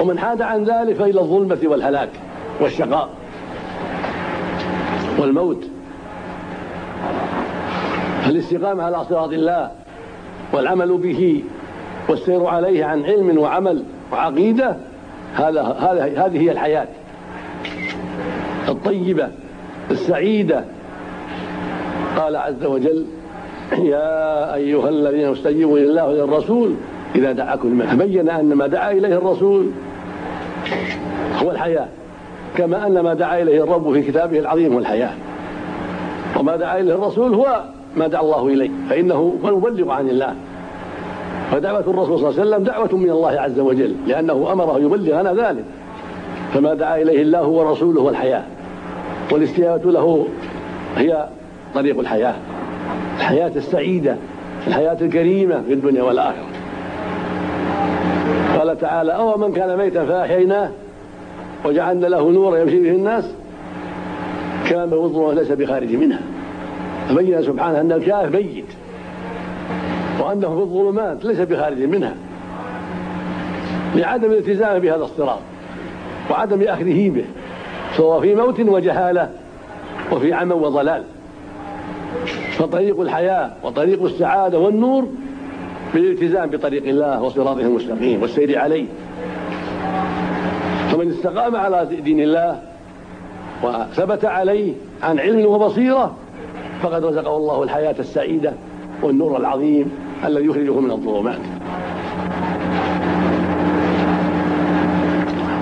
ومن 0.00 0.18
حاد 0.18 0.42
عن 0.42 0.64
ذلك 0.64 0.96
فإلى 0.96 1.20
الظلمة 1.20 1.58
والهلاك 1.64 2.10
والشقاء 2.60 3.08
والموت. 5.18 5.69
فالاستقامة 8.30 8.82
على 8.82 9.04
صراط 9.04 9.32
الله 9.32 9.70
والعمل 10.52 10.96
به 10.96 11.42
والسير 12.08 12.46
عليه 12.46 12.84
عن 12.84 13.04
علم 13.04 13.38
وعمل 13.38 13.82
وعقيدة 14.12 14.76
هذا 15.34 15.62
هذه 16.16 16.40
هي 16.40 16.52
الحياة. 16.52 16.86
الطيبة 18.68 19.28
السعيدة. 19.90 20.64
قال 22.16 22.36
عز 22.36 22.64
وجل 22.64 23.06
يا 23.78 24.54
أيها 24.54 24.88
الذين 24.88 25.32
استجيبوا 25.32 25.78
لله 25.78 26.06
وللرسول 26.06 26.74
إذا 27.14 27.32
دعاكم 27.32 27.68
لما 27.68 27.94
تبين 27.94 28.28
أن 28.28 28.52
ما 28.52 28.66
دعا 28.66 28.92
إليه 28.92 29.16
الرسول 29.16 29.70
هو 31.42 31.50
الحياة 31.50 31.86
كما 32.56 32.86
أن 32.86 33.00
ما 33.00 33.14
دعا 33.14 33.42
إليه 33.42 33.64
الرب 33.64 33.92
في 33.92 34.02
كتابه 34.02 34.38
العظيم 34.38 34.72
هو 34.72 34.78
الحياة. 34.78 35.12
وما 36.40 36.56
دعا 36.56 36.80
إليه 36.80 36.94
الرسول 36.94 37.34
هو 37.34 37.62
ما 37.96 38.06
دعا 38.06 38.20
الله 38.20 38.46
إليه 38.46 38.70
فإنه 38.90 39.34
المبلغ 39.44 39.90
عن 39.90 40.08
الله. 40.08 40.34
فدعوة 41.50 41.80
الرسول 41.80 42.18
صلى 42.18 42.28
الله 42.28 42.40
عليه 42.40 42.50
وسلم 42.50 42.64
دعوة 42.64 42.96
من 42.96 43.10
الله 43.10 43.40
عز 43.40 43.60
وجل 43.60 43.94
لأنه 44.06 44.52
أمره 44.52 44.78
يبلغنا 44.78 45.34
ذلك. 45.34 45.64
فما 46.54 46.74
دعا 46.74 46.96
إليه 46.96 47.22
الله 47.22 47.46
ورسوله 47.46 48.00
هو 48.00 48.08
الحياة 48.08 48.42
والاستجابة 49.32 49.90
له 49.90 50.26
هي 50.96 51.28
طريق 51.74 51.98
الحياة. 51.98 52.34
الحياة 53.16 53.52
السعيدة 53.56 54.16
الحياة 54.66 54.96
الكريمة 55.00 55.62
في 55.62 55.72
الدنيا 55.72 56.02
والآخرة. 56.02 56.46
قال 58.58 58.78
تعالى 58.78 59.12
أو 59.12 59.38
من 59.38 59.52
كان 59.52 59.76
ميتا 59.76 60.04
فأحييناه 60.04 60.70
وجعلنا 61.64 62.06
له 62.06 62.30
نورا 62.30 62.58
يمشي 62.58 62.82
به 62.82 62.90
الناس 62.90 63.34
كان 64.70 64.92
وضوء 64.92 65.34
ليس 65.34 65.52
بخارج 65.52 65.96
منها. 65.96 66.20
فبين 67.08 67.42
سبحانه 67.42 67.80
أن 67.80 67.92
الكافر 67.92 68.30
ميت 68.30 68.64
وأنه 70.20 70.48
في 70.56 70.62
الظلمات 70.62 71.24
ليس 71.24 71.40
بخارج 71.40 71.82
منها 71.82 72.14
لعدم 73.94 74.30
الالتزام 74.30 74.78
بهذا 74.78 75.04
الصراط 75.04 75.38
وعدم 76.30 76.62
أخذه 76.62 77.10
به 77.10 77.24
فهو 77.90 78.20
في 78.20 78.34
موت 78.34 78.60
وجهالة 78.60 79.30
وفي 80.12 80.32
عمى 80.32 80.54
وضلال. 80.54 81.04
فطريق 82.52 83.00
الحياة 83.00 83.50
وطريق 83.64 84.04
السعادة 84.04 84.58
والنور 84.58 85.08
بالالتزام 85.94 86.50
بطريق 86.50 86.84
الله 86.86 87.22
وصراطه 87.22 87.60
المستقيم 87.60 88.22
والسير 88.22 88.58
عليه. 88.58 88.86
فمن 90.90 91.10
استقام 91.10 91.56
على 91.56 91.88
دين 92.04 92.20
الله 92.20 92.62
وثبت 93.62 94.24
عليه 94.24 94.72
عن 95.02 95.18
علم 95.18 95.46
وبصيرة 95.46 96.14
فقد 96.82 97.04
رزقه 97.04 97.36
الله 97.36 97.62
الحياة 97.62 97.94
السعيدة 97.98 98.52
والنور 99.02 99.36
العظيم 99.36 99.90
الذي 100.24 100.46
يخرجه 100.46 100.80
من 100.80 100.90
الظلمات. 100.90 101.40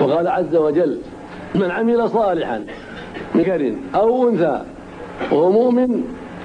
وقال 0.01 0.27
عز 0.27 0.55
وجل 0.55 0.97
من 1.55 1.71
عمل 1.71 2.09
صالحا 2.09 2.65
ذكر 3.37 3.73
أو 3.95 4.29
أنثى 4.29 4.61
وهو 5.31 5.51
مؤمن 5.51 6.03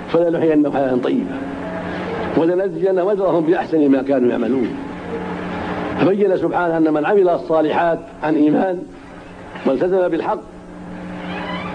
فلنحيينه 0.09 0.71
حياة 0.71 0.97
طيبة 0.97 1.37
ولنجزينهم 2.37 3.09
أجرهم 3.09 3.47
بأحسن 3.47 3.89
ما 3.89 4.03
كانوا 4.03 4.31
يعملون. 4.31 4.69
فبين 6.01 6.37
سبحانه 6.37 6.77
أن 6.77 6.93
من 6.93 7.07
عمل 7.07 7.29
الصالحات 7.29 7.99
عن 8.23 8.35
إيمان 8.35 8.83
والتزم 9.67 10.09
بالحق 10.09 10.41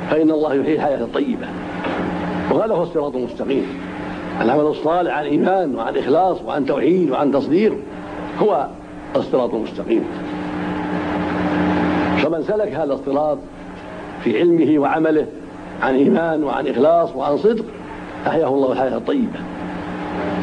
فإن 0.09 0.31
الله 0.31 0.53
يحيي 0.53 0.75
الحياة 0.75 1.01
الطيبة. 1.01 1.47
وهذا 2.51 2.73
هو 2.73 2.83
الصراط 2.83 3.15
المستقيم. 3.15 3.65
العمل 4.41 4.61
الصالح 4.61 5.17
عن 5.17 5.25
إيمان 5.25 5.75
وعن 5.75 5.97
إخلاص 5.97 6.41
وعن 6.41 6.65
توحيد 6.65 7.11
وعن 7.11 7.31
تصديق 7.31 7.73
هو 8.39 8.67
الصراط 9.15 9.53
المستقيم. 9.53 10.03
فمن 12.17 12.43
سلك 12.43 12.73
هذا 12.73 12.93
الصراط 12.93 13.37
في 14.23 14.39
علمه 14.39 14.79
وعمله 14.79 15.25
عن 15.81 15.95
إيمان 15.95 16.43
وعن 16.43 16.67
إخلاص 16.67 17.15
وعن 17.15 17.37
صدق 17.37 17.65
أحياه 18.27 18.47
الله 18.47 18.71
الحياة 18.71 18.97
الطيبة 18.97 19.39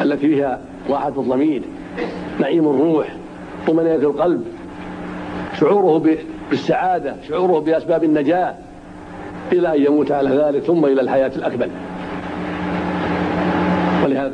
التي 0.01 0.27
فيها 0.27 0.61
راحة 0.89 1.07
الضمير 1.07 1.61
نعيم 2.39 2.67
الروح 2.69 3.07
طمأنينة 3.67 3.95
القلب 3.95 4.43
شعوره 5.59 6.15
بالسعادة 6.49 7.15
شعوره 7.29 7.59
بأسباب 7.59 8.03
النجاة 8.03 8.55
إلى 9.51 9.75
أن 9.75 9.81
يموت 9.81 10.11
على 10.11 10.29
ذلك 10.29 10.63
ثم 10.63 10.85
إلى 10.85 11.01
الحياة 11.01 11.31
الأكمل. 11.35 11.69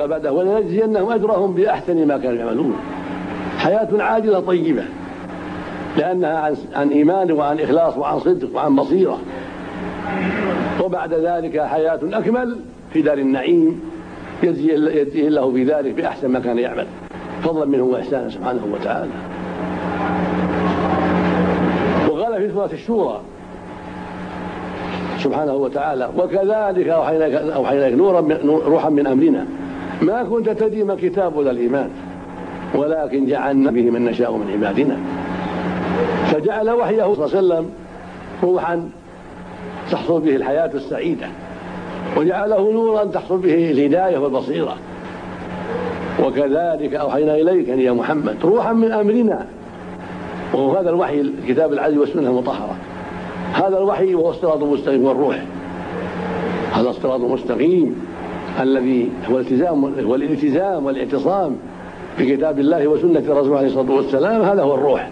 بعده 0.01 0.33
ولنجزينهم 0.33 1.11
أجرهم 1.11 1.53
بأحسن 1.53 2.07
ما 2.07 2.17
كانوا 2.17 2.37
يعملون. 2.37 2.75
حياة 3.57 3.87
عاجلة 3.99 4.39
طيبة 4.39 4.83
لأنها 5.97 6.37
عن, 6.37 6.55
عن 6.75 6.89
إيمان 6.89 7.31
وعن 7.31 7.59
إخلاص 7.59 7.97
وعن 7.97 8.19
صدق 8.19 8.55
وعن 8.55 8.75
بصيرة. 8.75 9.19
وبعد 10.83 11.13
ذلك 11.13 11.61
حياة 11.61 11.99
أكمل 12.03 12.59
في 12.93 13.01
دار 13.01 13.17
النعيم 13.17 13.81
يجزي 14.43 15.27
الله 15.27 15.51
في 15.51 15.63
ذلك 15.63 15.93
بأحسن 15.93 16.27
ما 16.27 16.39
كان 16.39 16.59
يعمل. 16.59 16.85
فضلا 17.43 17.65
منه 17.65 17.83
وإحسانا 17.83 18.29
سبحانه 18.29 18.61
وتعالى. 18.73 19.11
وقال 22.09 22.41
في 22.41 22.53
سورة 22.53 22.69
الشورى 22.73 23.21
سبحانه 25.19 25.53
وتعالى 25.53 26.09
وكذلك 26.17 26.87
أوحينا 26.87 27.55
أوحينا 27.55 27.89
نورا 27.89 28.21
روحا 28.65 28.89
من 28.89 29.07
أمرنا. 29.07 29.45
ما 30.03 30.23
كنت 30.23 30.49
تدري 30.49 30.83
ما 30.83 30.95
كتاب 30.95 31.35
ولا 31.35 31.51
الإيمان 31.51 31.89
ولكن 32.75 33.25
جعلنا 33.25 33.71
به 33.71 33.89
من 33.89 34.05
نشاء 34.05 34.31
من 34.31 34.51
عبادنا. 34.51 34.97
فجعل 36.31 36.69
وحيه 36.69 37.13
صلى 37.13 37.25
الله 37.25 37.35
عليه 37.35 37.47
وسلم 37.47 37.69
روحا 38.43 38.89
تحصل 39.91 40.21
به 40.21 40.35
الحياة 40.35 40.71
السعيدة 40.73 41.27
وجعله 42.17 42.71
نورا 42.71 43.03
تحصل 43.03 43.37
به 43.37 43.71
الهداية 43.71 44.17
والبصيرة. 44.17 44.77
وكذلك 46.25 46.95
أوحينا 46.95 47.35
إليك 47.35 47.67
يا 47.67 47.91
محمد 47.91 48.35
روحا 48.43 48.73
من 48.73 48.91
أمرنا. 48.91 49.45
وهو 50.53 50.77
هذا 50.77 50.89
الوحي 50.89 51.21
الكتاب 51.21 51.73
العزيز 51.73 51.97
والسنة 51.97 52.29
المطهرة. 52.29 52.75
هذا 53.53 53.77
الوحي 53.77 54.15
وهو 54.15 54.29
الصراط 54.29 54.63
المستقيم 54.63 55.05
والروح. 55.05 55.43
هذا 56.73 56.89
الصراط 56.89 57.21
المستقيم. 57.21 58.12
الذي 58.61 59.09
هو 59.29 59.37
الالتزام 59.37 59.85
هو 59.99 60.15
الالتزام 60.15 60.85
والاعتصام 60.85 61.55
بكتاب 62.19 62.59
الله 62.59 62.87
وسنة 62.87 63.19
رسوله 63.19 63.57
عليه 63.57 63.67
الصلاة 63.67 63.91
والسلام 63.91 64.41
هذا 64.41 64.61
هو 64.61 64.75
الروح. 64.75 65.09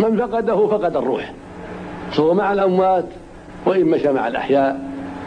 من 0.00 0.16
فقده 0.16 0.66
فقد 0.66 0.96
الروح. 0.96 1.32
سواء 2.12 2.34
مع 2.34 2.52
الأموات 2.52 3.04
وإن 3.66 3.86
مشى 3.86 4.12
مع 4.12 4.28
الأحياء 4.28 4.80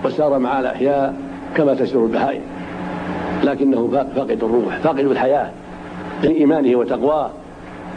وسار 0.05 0.39
مع 0.39 0.59
الأحياء 0.59 1.15
كما 1.55 1.73
تسير 1.73 2.05
البهائم. 2.05 2.41
لكنه 3.43 3.87
فاقد 4.15 4.43
الروح 4.43 4.77
فاقد 4.77 4.99
الحياة 4.99 5.49
من 6.23 6.29
إيمانه 6.29 6.77
وتقواه 6.77 7.29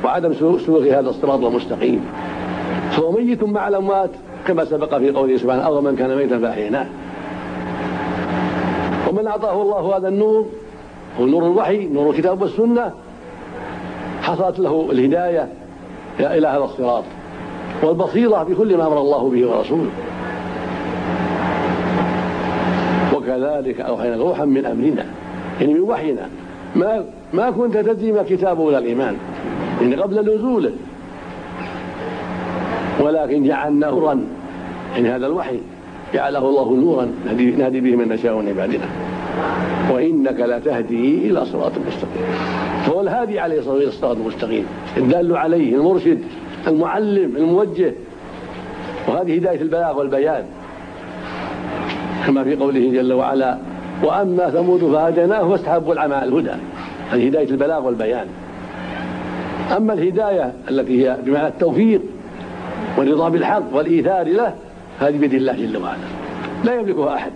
وعدم 0.05 0.33
سلوك 0.35 0.87
هذا 0.87 1.11
الصراط 1.11 1.45
المستقيم. 1.45 2.05
فهو 2.91 3.13
ميت 3.13 3.45
مع 3.45 3.69
الأموات 3.69 4.11
كما 4.47 4.65
سبق 4.65 4.99
في 4.99 5.11
قوله 5.11 5.37
سبحانه 5.37 5.63
أو 5.63 5.81
من 5.81 5.97
كان 5.97 6.17
ميتا 6.17 6.39
فأحييناه. 6.39 6.87
ومن 9.21 9.29
أعطاه 9.29 9.63
الله 9.63 9.97
هذا 9.97 10.09
النور 10.09 10.47
هو 11.21 11.27
نور 11.27 11.43
الوحي 11.43 11.87
نور 11.87 12.11
الكتاب 12.11 12.43
والسنة. 12.43 12.93
حصلت 14.23 14.59
له 14.59 14.89
الهداية 14.91 15.49
إلى 16.21 16.49
هذا 16.49 16.65
الصراط. 16.65 17.05
والبصيرة 17.83 18.43
بكل 18.43 18.77
ما 18.77 18.87
أمر 18.87 19.01
الله 19.01 19.31
به 19.31 19.51
ورسوله. 19.51 19.91
وكذلك 23.15 23.81
أوحينا 23.81 24.17
روحا 24.17 24.45
من 24.45 24.67
أمرنا 24.67 25.05
يعني 25.61 25.75
من 25.75 25.81
وحينا. 25.81 26.29
ما 26.77 27.05
ما 27.33 27.51
كنت 27.51 27.77
تدري 27.77 28.13
ما 28.13 28.23
كتابه 28.23 28.61
ولا 28.61 28.79
الإيمان 28.79 29.17
يعني 29.81 29.97
قبل 29.97 30.35
نزوله. 30.35 30.73
ولكن 33.01 33.45
جعلناه 33.45 33.91
نورا 33.91 34.21
يعني 34.95 35.09
هذا 35.09 35.27
الوحي. 35.27 35.61
جعله 36.15 36.39
الله 36.39 36.75
نورا. 36.77 37.13
نهدي 37.59 37.81
به 37.81 37.97
من 37.97 38.09
نشاء 38.09 38.37
من 38.37 38.49
عبادنا. 38.49 38.85
وإنك 39.91 40.41
لتهدي 40.41 41.31
إلى 41.31 41.45
صراط 41.47 41.73
مستقيم. 41.87 42.27
فهو 42.87 43.01
الهادي 43.01 43.41
عليه 43.41 43.59
الصلاة 43.59 43.75
والسلام 43.75 43.89
الصراط 43.89 44.17
المستقيم 44.17 44.67
الدال 44.97 45.37
عليه 45.37 45.75
المرشد 45.75 46.19
المعلم 46.69 47.37
الموجه. 47.37 47.93
وهذه 49.09 49.37
هداية 49.37 49.61
البلاغ 49.61 49.99
والبيان. 49.99 50.45
كما 52.27 52.45
في 52.45 52.57
قوله 52.57 52.93
جل 52.93 53.13
وعلا 53.13 53.59
وأما 54.03 54.51
ثمود 54.51 54.81
فهديناه 54.81 55.49
واستحبوا 55.49 55.93
العمى 55.93 56.25
الهدى. 56.25 56.53
هذه 57.11 57.27
هداية 57.27 57.51
البلاغ 57.51 57.87
والبيان. 57.87 58.27
أما 59.77 59.93
الهداية 59.93 60.53
التي 60.71 61.07
هي 61.07 61.17
بمعنى 61.25 61.47
التوفيق 61.47 62.01
والرضا 62.99 63.29
بالحق 63.29 63.63
والإيثار 63.73 64.29
له 64.29 64.55
هذه 65.01 65.19
بيد 65.19 65.35
الله 65.35 65.53
جل 65.53 65.77
وعلا. 65.77 65.97
لا 66.65 66.75
يملكها 66.75 67.15
أحد. 67.15 67.33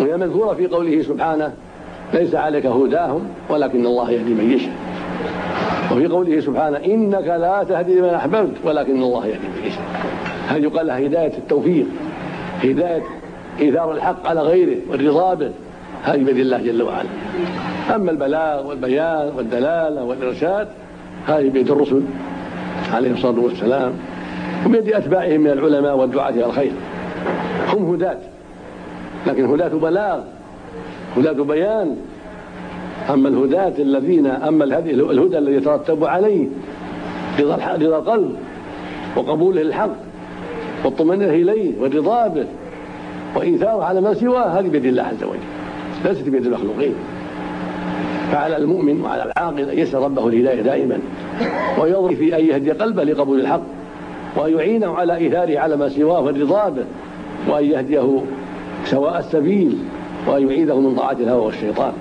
وهي 0.00 0.16
مذكورة 0.16 0.54
في 0.54 0.66
قوله 0.66 1.02
سبحانه 1.02 1.52
ليس 2.14 2.34
عليك 2.34 2.66
هداهم 2.66 3.22
ولكن 3.48 3.86
الله 3.86 4.10
يهدي 4.10 4.34
من 4.34 4.50
يشاء. 4.52 4.74
وفي 5.92 6.06
قوله 6.06 6.40
سبحانه 6.40 6.76
إنك 6.76 7.26
لا 7.26 7.64
تهدي 7.68 8.00
من 8.00 8.08
أحببت 8.08 8.56
ولكن 8.64 9.02
الله 9.02 9.26
يهدي 9.26 9.48
من 9.56 9.66
يشاء. 9.66 9.84
هذه 10.48 10.62
يقال 10.62 10.86
لها 10.86 10.98
هداية 10.98 11.38
التوفيق 11.38 11.86
هداية 12.64 13.02
إيثار 13.60 13.92
الحق 13.92 14.26
على 14.26 14.40
غيره 14.40 14.76
والرضا 14.90 15.34
به. 15.34 15.50
هذه 16.04 16.24
بيد 16.24 16.36
الله 16.36 16.58
جل 16.58 16.82
وعلا. 16.82 17.08
أما 17.94 18.10
البلاغ 18.10 18.66
والبيان 18.66 19.32
والدلالة 19.36 20.04
والإرشاد 20.04 20.68
هذه 21.26 21.48
بيد 21.48 21.70
الرسل 21.70 22.02
عليه 22.92 23.12
الصلاة 23.12 23.40
والسلام. 23.40 23.92
وبيد 24.66 24.92
أتباعهم 24.92 25.40
من 25.40 25.50
العلماء 25.50 25.96
والدعاة 25.96 26.30
إلى 26.30 26.46
الخير. 26.46 26.72
هم 27.72 27.94
هداة 27.94 28.18
لكن 29.26 29.44
هداة 29.44 29.68
بلاغ 29.68 30.20
هداة 31.16 31.44
بيان. 31.44 31.96
أما 33.10 33.28
الهداة 33.28 33.72
الذين 33.78 34.26
أما 34.26 34.64
الهدى, 34.64 34.90
الهدى 34.90 35.38
الذي 35.38 35.54
يترتب 35.54 36.04
عليه 36.04 36.46
رضا 37.40 37.54
رضا 37.54 37.98
القلب 37.98 38.36
وقبوله 39.16 39.62
الحق 39.62 39.96
والطمأنينة 40.84 41.30
إليه 41.30 41.80
والرضا 41.80 42.28
به 42.28 42.46
وإيثاره 43.36 43.84
على 43.84 44.00
ما 44.00 44.14
سواه 44.14 44.46
هذه 44.46 44.68
بيد 44.68 44.84
الله 44.84 45.02
عز 45.02 45.24
وجل 45.24 45.38
ليست 46.04 46.28
بيد 46.28 46.46
المخلوقين. 46.46 46.94
فعلى 48.32 48.56
المؤمن 48.56 49.00
وعلى 49.00 49.22
العاقل 49.22 49.70
أن 49.70 49.78
يسأل 49.78 50.02
ربه 50.02 50.28
الهداية 50.28 50.62
دائما 50.62 50.98
ويضرب 51.78 52.14
في 52.14 52.36
أن 52.38 52.44
يهدي 52.44 52.70
قلبه 52.70 53.04
لقبول 53.04 53.40
الحق. 53.40 53.62
وأن 54.36 54.52
يعينه 54.52 54.94
على 54.94 55.16
إيثاره 55.16 55.58
على 55.58 55.76
ما 55.76 55.88
سواه 55.88 56.20
والرضا 56.20 56.68
به 56.68 56.84
وأن 57.48 57.64
يهديه 57.64 58.22
سواء 58.84 59.18
السبيل 59.18 59.78
وأن 60.26 60.48
يعيده 60.48 60.80
من 60.80 60.94
طاعة 60.94 61.12
الهوى 61.12 61.44
والشيطان. 61.44 61.92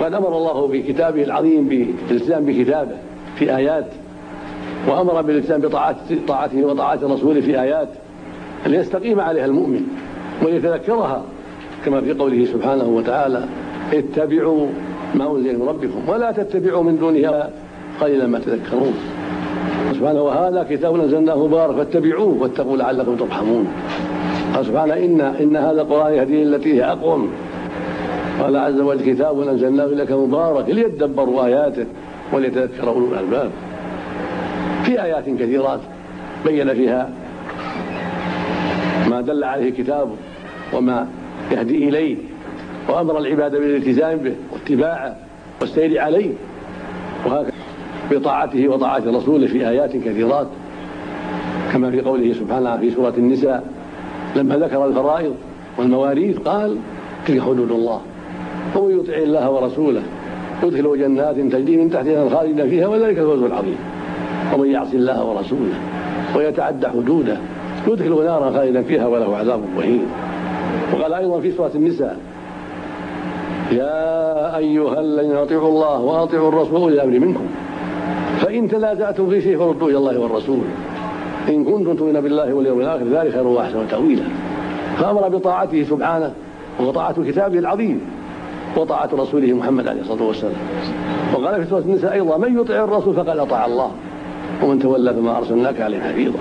وقد 0.00 0.14
أمر 0.14 0.36
الله 0.36 0.68
في 0.68 0.82
كتابه 0.82 1.22
العظيم 1.22 1.68
بالالتزام 1.68 2.44
بكتابه 2.44 2.96
في 3.36 3.56
آيات. 3.56 3.86
وأمر 4.88 5.22
بالالتزام 5.22 5.60
بطاعته 5.60 6.64
وطاعة 6.64 6.98
رسوله 7.02 7.40
في 7.40 7.60
آيات. 7.60 7.88
ليستقيم 8.66 9.20
عليها 9.20 9.44
المؤمن 9.44 9.82
وليتذكرها 10.42 11.22
كما 11.84 12.00
في 12.00 12.12
قوله 12.12 12.44
سبحانه 12.44 12.84
وتعالى 12.84 13.44
اتبعوا 13.92 14.66
ما 15.14 15.36
أنزل 15.36 15.58
من 15.58 15.68
ربكم 15.68 16.08
ولا 16.08 16.32
تتبعوا 16.32 16.82
من 16.82 16.98
دونها 16.98 17.50
قليلا 18.00 18.26
ما 18.26 18.38
تذكرون. 18.38 18.94
سبحانه 19.94 20.22
وهذا 20.22 20.66
كتاب 20.70 21.00
أنزلناه 21.00 21.46
مبارك 21.46 21.76
فاتبعوه 21.76 22.42
واتقوا 22.42 22.76
لعلكم 22.76 23.16
ترحمون. 23.16 23.72
قال 24.54 24.66
سبحانه 24.66 24.94
إن 24.94 25.20
إن 25.20 25.56
هذا 25.56 25.82
القرآن 25.82 26.14
يهدي 26.14 26.42
التي 26.42 26.74
هي 26.74 26.84
أقوم. 26.84 27.30
قال 28.40 28.56
عز 28.56 28.80
وجل 28.80 29.12
كتاب 29.12 29.40
أنزلناه 29.40 29.84
إليك 29.84 30.12
مبارك 30.12 30.68
ليدبروا 30.68 31.46
آياته 31.46 31.86
وليتذكر 32.32 32.88
أولو 32.88 33.06
الألباب. 33.14 33.50
في 34.84 35.02
آيات 35.02 35.24
كثيرات 35.28 35.80
بين 36.44 36.74
فيها 36.74 37.10
ما 39.10 39.20
دل 39.20 39.44
عليه 39.44 39.70
كتابه 39.70 40.16
وما 40.72 41.08
يهدي 41.52 41.88
إليه 41.88 42.16
وأمر 42.88 43.18
العباد 43.18 43.52
بالالتزام 43.52 44.18
به 44.18 44.34
واتباعه 44.52 45.16
والسير 45.60 46.00
عليه. 46.00 46.30
وهكذا 47.26 47.49
بطاعته 48.10 48.68
وطاعة 48.68 49.02
رسوله 49.06 49.46
في 49.46 49.68
آيات 49.68 49.96
كثيرات 49.96 50.46
كما 51.72 51.90
في 51.90 52.00
قوله 52.00 52.32
سبحانه 52.32 52.76
في 52.76 52.90
سورة 52.90 53.14
النساء 53.18 53.64
لما 54.36 54.56
ذكر 54.56 54.84
الفرائض 54.84 55.34
والمواريث 55.78 56.38
قال 56.38 56.76
تلك 57.26 57.42
حدود 57.42 57.70
الله 57.70 58.00
ومن 58.76 58.98
يطع 58.98 59.14
الله 59.14 59.50
ورسوله 59.50 60.02
يدخل 60.62 60.98
جنات 60.98 61.36
تجري 61.36 61.76
من 61.76 61.90
تحتها 61.90 62.22
الخالدين 62.22 62.68
فيها 62.68 62.86
وذلك 62.86 63.18
الفوز 63.18 63.42
العظيم. 63.42 63.76
ومن 64.54 64.70
يعص 64.70 64.92
الله 64.94 65.24
ورسوله 65.24 65.74
ويتعدى 66.36 66.88
حدوده 66.88 67.36
يدخل 67.88 68.24
نارا 68.24 68.50
خالدا 68.50 68.82
فيها 68.82 69.06
وله 69.06 69.36
عذاب 69.36 69.60
مهين. 69.76 70.02
وقال 70.94 71.14
أيضا 71.14 71.40
في 71.40 71.52
سورة 71.52 71.70
النساء 71.74 72.16
يا 73.72 74.56
أيها 74.56 75.00
الذين 75.00 75.36
أطيعوا 75.36 75.68
الله 75.68 76.00
وأطيعوا 76.00 76.48
الرسول 76.48 76.80
اولي 76.80 76.94
الامر 76.94 77.18
منكم 77.18 77.46
فإن 78.50 78.68
تنازعتم 78.68 79.30
في 79.30 79.40
شيء 79.40 79.58
فردوا 79.58 79.88
إلى 79.88 79.96
الله 79.98 80.18
والرسول. 80.18 80.60
إن 81.48 81.64
كنتم 81.64 81.94
تؤمنون 81.94 82.20
بالله 82.20 82.54
واليوم 82.54 82.80
الآخر 82.80 83.04
ذلك 83.04 83.32
خير 83.32 83.46
وأحسن 83.46 83.88
تأويلا. 83.88 84.24
فأمر 84.98 85.28
بطاعته 85.28 85.82
سبحانه 85.82 86.32
وطاعة 86.80 87.24
كتابه 87.24 87.58
العظيم 87.58 88.00
وطاعة 88.76 89.10
رسوله 89.12 89.52
محمد 89.52 89.88
عليه 89.88 90.00
الصلاة 90.00 90.22
والسلام. 90.22 90.54
وقال 91.34 91.64
في 91.64 91.70
سورة 91.70 91.80
النساء 91.80 92.12
أيضا 92.12 92.36
من 92.36 92.60
يطع 92.60 92.74
الرسول 92.74 93.14
فقد 93.14 93.28
أطاع 93.38 93.66
الله 93.66 93.90
ومن 94.62 94.78
تولى 94.78 95.14
فما 95.14 95.38
أرسلناك 95.38 95.80
عليه 95.80 96.00
حفيظا. 96.00 96.38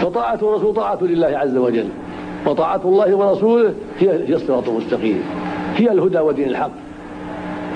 فطاعة 0.00 0.38
الرسول 0.42 0.74
طاعة 0.74 0.98
لله 1.02 1.38
عز 1.38 1.56
وجل 1.56 1.88
وطاعة 2.46 2.80
الله 2.84 3.16
ورسوله 3.16 3.74
هي 3.98 4.34
الصراط 4.34 4.68
المستقيم 4.68 5.22
هي 5.76 5.92
الهدى 5.92 6.18
ودين 6.18 6.48
الحق 6.48 6.70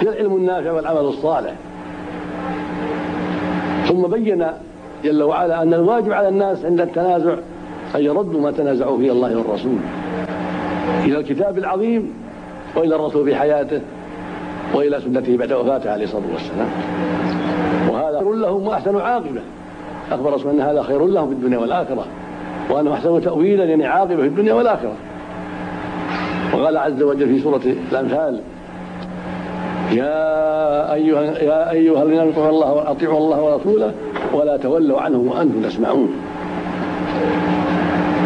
هي 0.01 0.09
العلم 0.09 0.36
النافع 0.36 0.72
والعمل 0.72 1.01
الصالح. 1.01 1.55
ثم 3.91 4.07
بين 4.07 4.47
جل 5.05 5.22
وعلا 5.22 5.62
أن 5.62 5.74
الواجب 5.74 6.12
على 6.12 6.28
الناس 6.28 6.64
عند 6.64 6.80
التنازع 6.80 7.34
أن 7.97 8.05
يردوا 8.05 8.41
ما 8.41 8.51
تنازعوا 8.51 8.99
فيه 8.99 9.12
الله 9.12 9.36
والرسول. 9.38 9.76
إلى 11.05 11.18
الكتاب 11.18 11.59
العظيم 11.59 12.12
وإلى 12.76 12.97
الرسول 12.97 13.24
في 13.24 13.34
حياته 13.34 13.80
وإلى 14.74 15.01
سنته 15.01 15.36
بعد 15.36 15.53
وفاته 15.53 15.93
عليه 15.93 16.05
الصلاة 16.05 16.22
والسلام. 16.32 16.68
وهذا 17.91 18.18
خير 18.18 18.32
لهم 18.32 18.66
وأحسن 18.66 18.97
عاقبة. 18.97 19.41
أخبر 20.12 20.32
رسول 20.32 20.53
أن 20.53 20.61
هذا 20.61 20.82
خير 20.82 21.07
لهم 21.07 21.28
في 21.28 21.34
الدنيا 21.34 21.59
والآخرة. 21.59 22.07
وأنه 22.70 22.95
أحسن 22.95 23.20
تأويلا 23.20 23.64
يعني 23.64 23.86
عاقبة 23.86 24.16
في 24.16 24.26
الدنيا 24.26 24.55
والآخرة. 24.55 24.95
وقال 26.55 26.76
عز 26.76 27.03
وجل 27.03 27.28
في 27.28 27.41
سورة 27.41 27.61
الأمثال 27.93 28.41
يا 29.93 30.95
أيها 30.95 31.22
يا 31.22 31.70
أيها 31.70 32.03
الذين 32.03 32.20
آمنوا 32.20 32.51
الله 32.51 32.72
وأطيعوا 32.72 33.18
الله 33.18 33.43
ورسوله 33.43 33.95
ولا 34.32 34.57
تولوا 34.57 35.01
عنه 35.01 35.18
وأنتم 35.18 35.62
تسمعون. 35.62 36.09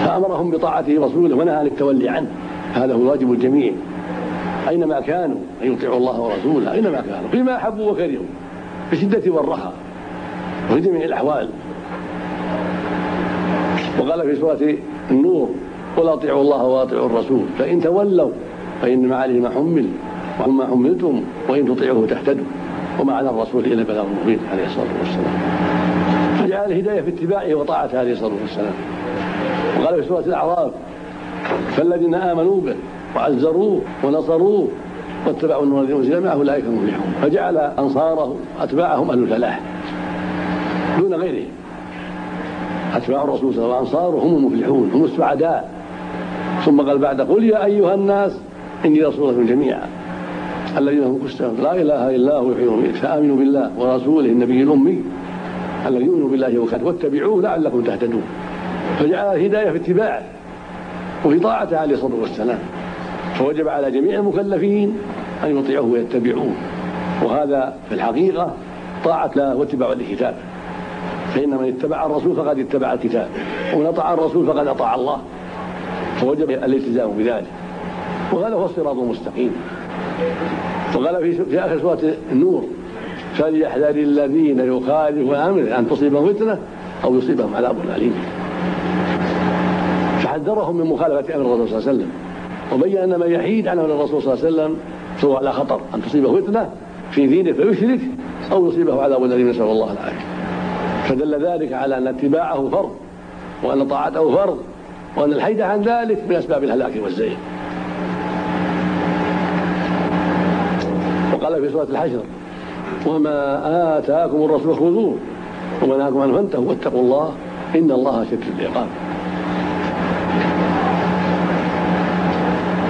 فأمرهم 0.05 0.51
بطاعته 0.51 1.01
ورسوله 1.01 1.37
ونهى 1.37 1.55
عن 1.55 1.67
التولي 1.67 2.09
عنه. 2.09 2.29
هذا 2.75 2.95
هو 2.95 3.11
واجب 3.11 3.33
الجميع. 3.33 3.73
أينما 4.69 5.01
كانوا 5.01 5.39
أن 5.63 5.73
يطيعوا 5.73 5.97
الله 5.97 6.21
ورسوله 6.21 6.73
أينما 6.73 7.01
كانوا 7.01 7.29
فيما 7.31 7.57
أحبوا 7.57 7.91
وكرهوا 7.91 8.27
في 8.91 9.31
والرخاء 9.31 9.73
وفي 10.71 10.81
جميع 10.81 11.05
الأحوال. 11.05 11.49
وقال 14.01 14.23
في 14.23 14.41
سورة 14.41 14.77
النور 15.11 15.49
قل 15.97 16.09
أطيعوا 16.09 16.41
الله 16.41 16.65
وأطيعوا 16.65 17.07
الرسول 17.07 17.45
فإن 17.59 17.81
تولوا 17.81 18.31
فإنما 18.83 19.17
عليه 19.17 19.41
ما 19.41 19.51
حمل 19.51 19.87
وما 20.47 20.67
حملتم 20.67 21.23
وإن 21.49 21.77
تطيعوه 21.77 22.07
تهتدوا. 22.07 22.45
وما 23.01 23.13
على 23.15 23.31
الرسول 23.31 23.65
إلا 23.65 23.83
بلاغ 23.83 24.05
مبين 24.23 24.39
عليه 24.53 24.67
الصلاة 24.67 24.87
والسلام. 25.01 25.35
فجعل 26.39 26.73
الهداية 26.73 27.01
في 27.01 27.09
اتباعه 27.09 27.55
وطاعته 27.55 27.99
عليه 27.99 28.13
الصلاة 28.13 28.33
والسلام. 28.43 28.73
وقال 29.81 30.03
في 30.03 30.09
سورة 30.09 30.21
الأعراف 30.21 30.73
فالذين 31.77 32.15
آمنوا 32.15 32.61
به 32.61 32.75
وعزروه 33.17 33.81
ونصروه 34.05 34.69
واتبعوا 35.27 35.63
النور 35.63 35.81
الذي 35.81 35.95
أنزل 35.95 36.25
معه 36.25 36.33
أولئك 36.33 36.65
المفلحون. 36.65 37.15
فجعل 37.23 37.57
انصاره 37.57 38.37
أتباعهم 38.61 39.11
أهل 39.11 39.19
الفلاح. 39.19 39.61
دون 40.99 41.15
غيرهم. 41.15 41.49
أتباع 42.95 43.25
الرسول 43.25 43.55
صلى 43.55 43.65
الله 43.65 43.77
عليه 43.77 43.89
وسلم 43.89 43.99
وأنصاره 44.01 44.25
هم 44.25 44.37
المفلحون 44.37 44.91
هم 44.95 45.05
السعداء. 45.05 45.71
ثم 46.65 46.81
قال 46.81 46.99
بعد 46.99 47.21
قل 47.21 47.45
يا 47.45 47.65
أيها 47.65 47.95
الناس 47.95 48.41
إني 48.85 49.03
رسول 49.03 49.31
الله 49.31 49.47
جميعا. 49.47 49.89
الذين 50.79 51.03
هم 51.03 51.19
كستهم 51.27 51.57
لا 51.63 51.73
إله 51.73 52.17
إلا 52.17 52.35
هو 52.39 52.53
يحيي 52.53 52.67
ويميت. 52.67 52.97
فآمنوا 52.97 53.37
بالله 53.37 53.71
ورسوله 53.79 54.29
النبي 54.29 54.63
الأمي 54.63 55.03
الذي 55.87 56.05
يؤمن 56.05 56.31
بالله 56.31 56.59
وكتبه 56.59 56.87
واتبعوه 56.87 57.43
لعلكم 57.43 57.83
تهتدون. 57.83 58.23
فجعل 58.99 59.37
الهداية 59.37 59.71
في 59.71 59.77
اتباعه 59.77 60.23
وفي 61.25 61.39
طاعته 61.39 61.79
عليه 61.79 61.95
الصلاة 61.95 62.21
والسلام. 62.21 62.59
فوجب 63.35 63.69
على 63.69 63.91
جميع 63.91 64.19
المكلفين 64.19 64.97
أن 65.45 65.59
يطيعوه 65.59 65.87
ويتبعوه. 65.87 66.53
وهذا 67.25 67.77
في 67.89 67.95
الحقيقة 67.95 68.55
طاعة 69.05 69.31
له 69.37 69.57
واتباع 69.57 69.93
لكتابه. 69.93 70.37
فإن 71.35 71.51
من 71.51 71.69
اتبع 71.69 72.07
الرسول 72.07 72.37
فقد 72.37 72.59
اتبع 72.59 72.93
الكتاب. 72.93 73.29
ومن 73.75 73.87
أطاع 73.87 74.15
الرسول 74.15 74.47
فقد 74.47 74.67
أطاع 74.67 74.95
الله. 74.95 75.19
فوجب 76.17 76.51
الالتزام 76.51 77.11
بذلك. 77.11 77.47
وهذا 78.33 78.55
هو 78.55 78.65
الصراط 78.65 78.99
المستقيم. 78.99 79.53
وقال 80.97 81.23
في, 81.23 81.45
في 81.45 81.61
آخر 81.61 81.79
سورة 81.79 82.15
النور 82.33 82.65
فليحذر 83.35 83.91
الذين 83.91 84.61
يخالفون 84.61 85.35
أمره 85.35 85.79
أن 85.79 85.89
تصيبهم 85.89 86.33
فتنة 86.33 86.59
أو 87.05 87.19
يصيبهم 87.19 87.55
عذاب 87.55 87.77
أليم. 87.97 88.15
فحذرهم 90.19 90.77
من 90.77 90.87
مخالفة 90.87 91.37
أمر 91.37 91.55
الرسول 91.55 91.69
صلى 91.69 91.79
الله 91.79 91.89
عليه 91.89 91.99
وسلم. 91.99 92.11
وبين 92.73 92.99
أن 92.99 93.21
من 93.21 93.31
يحيد 93.31 93.69
عنه 93.69 93.85
الرسول 93.85 94.23
صلى 94.23 94.35
الله 94.35 94.45
عليه 94.45 94.55
وسلم 94.55 94.77
فهو 95.17 95.37
على 95.37 95.53
خطر 95.53 95.81
أن 95.95 96.03
تصيبه 96.03 96.41
فتنة 96.41 96.71
في 97.11 97.27
دينه 97.27 97.53
فيشرك 97.53 98.01
أو 98.53 98.69
يصيبه 98.69 99.03
عذاب 99.03 99.25
الذي 99.25 99.43
نسأل 99.43 99.63
الله 99.63 99.93
العافية. 99.93 100.25
فدل 101.05 101.47
ذلك 101.47 101.73
على 101.73 101.99
أن 101.99 102.07
اتباعه 102.07 102.69
فرض 102.69 102.91
وأن 103.63 103.89
طاعته 103.89 104.35
فرض 104.35 104.59
وأن 105.17 105.33
الحيد 105.33 105.61
عن 105.61 105.83
ذلك 105.83 106.25
من 106.29 106.37
أسباب 106.37 106.65
الهلاك 106.65 106.93
والزيغ. 107.03 107.35
وقال 111.45 111.61
في 111.61 111.73
سوره 111.73 111.87
الحشر 111.91 112.21
وما 113.07 113.99
آتاكم 113.99 114.45
الرسول 114.45 114.77
خذوه 114.77 115.17
وما 115.83 115.97
نهاكم 115.97 116.21
عنه 116.21 116.33
فانتهوا 116.33 116.69
واتقوا 116.69 117.01
الله 117.01 117.33
إن 117.75 117.91
الله 117.91 118.25
شديد 118.25 118.43
العقاب. 118.61 118.87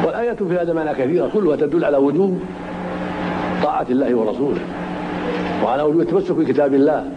والآيات 0.07 0.43
في 0.43 0.59
هذا 0.59 0.73
معنى 0.73 0.95
كثيرة 0.95 1.31
كلها 1.35 1.57
تدل 1.57 1.85
على 1.85 1.97
وجوب 1.97 2.39
طاعة 3.63 3.87
الله 3.91 4.15
ورسوله 4.15 4.61
وعلى 5.65 5.83
وجوب 5.83 6.01
التمسك 6.01 6.33
بكتاب 6.33 6.75
الله 6.75 7.11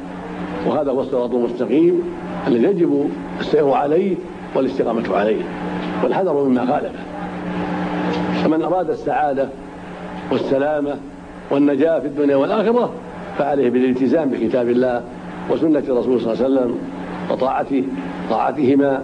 وهذا 0.68 0.92
هو 0.92 1.02
الصراط 1.02 1.34
المستقيم 1.34 2.02
الذي 2.48 2.64
يجب 2.64 3.10
السير 3.40 3.72
عليه 3.72 4.16
والاستقامة 4.56 5.18
عليه 5.18 5.42
والحذر 6.04 6.34
مما 6.34 6.66
خالفه. 6.66 7.00
فمن 8.44 8.62
أراد 8.62 8.90
السعادة 8.90 9.50
والسلامة 10.32 10.98
والنجاة 11.52 12.00
في 12.00 12.08
الدنيا 12.08 12.36
والآخرة 12.36 12.94
فعليه 13.38 13.70
بالالتزام 13.70 14.30
بكتاب 14.30 14.70
الله 14.70 15.02
وسنة 15.52 15.80
الرسول 15.80 16.22
صلى 16.22 16.34
الله 16.34 16.44
عليه 16.44 16.56
وسلم 16.56 16.78
وطاعته 17.32 17.84
طاعتهما 18.30 19.02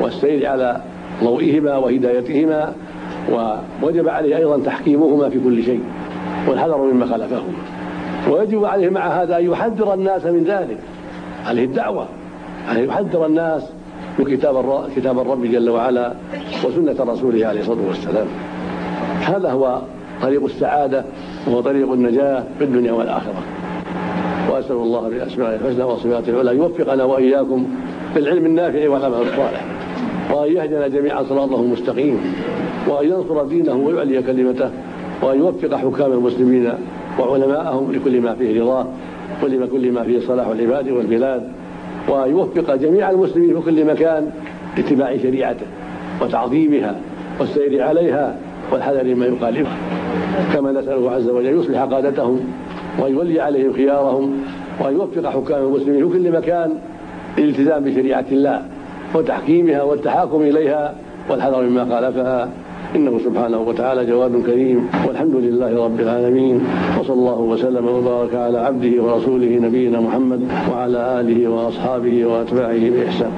والسير 0.00 0.46
على 0.46 0.80
ضوئهما 1.24 1.76
وهدايتهما 1.76 2.72
ووجب 3.32 4.08
عليه 4.08 4.36
أيضا 4.36 4.58
تحكيمهما 4.58 5.28
في 5.28 5.40
كل 5.44 5.62
شيء 5.64 5.80
والحذر 6.48 6.78
مما 6.78 7.06
خالفهما 7.06 7.52
ويجب 8.30 8.64
عليه 8.64 8.90
مع 8.90 9.22
هذا 9.22 9.38
أن 9.38 9.50
يحذر 9.50 9.94
الناس 9.94 10.26
من 10.26 10.44
ذلك. 10.44 10.78
عليه 11.46 11.64
الدعوة 11.64 12.06
أن 12.70 12.84
يحذر 12.84 13.26
الناس 13.26 13.62
كتاب 14.18 14.84
كتاب 14.96 15.18
الرب 15.18 15.44
جل 15.44 15.70
وعلا 15.70 16.12
وسنة 16.64 17.12
رسوله 17.12 17.46
عليه 17.46 17.60
الصلاة 17.60 17.86
والسلام. 17.88 18.26
هذا 19.26 19.50
هو 19.50 19.78
طريق 20.22 20.44
السعادة 20.44 21.04
وهو 21.46 21.60
طريق 21.60 21.92
النجاة 21.92 22.44
في 22.58 22.64
الدنيا 22.64 22.92
والآخرة. 22.92 23.42
وأسأل 24.50 24.76
الله 24.76 25.08
بأسمائه 25.08 25.56
الحسنى 25.56 25.84
وصفاته 25.84 26.30
العلى 26.30 26.58
يوفقنا 26.58 27.04
وإياكم 27.04 27.66
بالعلم 28.14 28.46
النافع 28.46 28.88
والعمل 28.88 29.14
الصالح. 29.14 29.64
وأن 30.32 30.52
يهدنا 30.52 30.88
جميعا 30.88 31.22
صراطه 31.22 31.60
المستقيم. 31.60 32.20
وأن 32.88 33.06
ينصر 33.06 33.44
دينه 33.44 33.74
ويعلي 33.74 34.22
كلمته. 34.22 34.70
وأن 35.22 35.38
يوفق 35.38 35.74
حكام 35.74 36.12
المسلمين 36.12 36.72
وعلماءهم 37.18 37.92
لكل 37.92 38.20
ما 38.20 38.34
فيه 38.34 38.62
رضاه 38.62 38.86
ولكل 39.42 39.92
ما 39.92 40.02
فيه 40.02 40.20
صلاح 40.20 40.46
العباد 40.46 40.88
والبلاد. 40.88 41.48
وأن 42.08 42.30
يوفق 42.30 42.74
جميع 42.74 43.10
المسلمين 43.10 43.60
في 43.60 43.64
كل 43.64 43.84
مكان 43.84 44.30
لاتباع 44.76 45.16
شريعته 45.16 45.66
وتعظيمها 46.22 46.96
والسير 47.40 47.82
عليها 47.82 48.36
والحذر 48.72 49.14
مما 49.14 49.26
يخالفها. 49.26 50.01
كما 50.54 50.72
نسأله 50.72 51.10
عز 51.10 51.28
وجل 51.28 51.58
يصلح 51.58 51.82
قادتهم 51.82 52.40
وأن 52.98 53.12
يولي 53.12 53.40
عليهم 53.40 53.72
خيارهم 53.72 54.36
وأن 54.80 54.94
يوفق 54.94 55.26
حكام 55.30 55.64
المسلمين 55.64 56.08
في 56.08 56.18
كل 56.18 56.32
مكان 56.32 56.70
للالتزام 57.38 57.84
بشريعة 57.84 58.24
الله 58.32 58.62
وتحكيمها 59.14 59.82
والتحاكم 59.82 60.40
إليها 60.42 60.94
والحذر 61.30 61.62
مما 61.62 61.84
خالفها. 61.84 62.48
إنه 62.96 63.18
سبحانه 63.18 63.58
وتعالى 63.58 64.06
جواد 64.06 64.42
كريم. 64.46 64.88
والحمد 65.08 65.34
لله 65.34 65.84
رب 65.84 66.00
العالمين. 66.00 66.60
وصلى 67.00 67.14
الله 67.14 67.40
وسلم 67.40 67.88
وبارك 67.88 68.34
على 68.34 68.58
عبده 68.58 69.02
ورسوله 69.02 69.58
نبينا 69.58 70.00
محمد 70.00 70.40
وعلى 70.72 71.20
آله 71.20 71.48
وأصحابه 71.48 72.26
وأتباعه 72.26 72.90
بإحسان. 72.90 73.32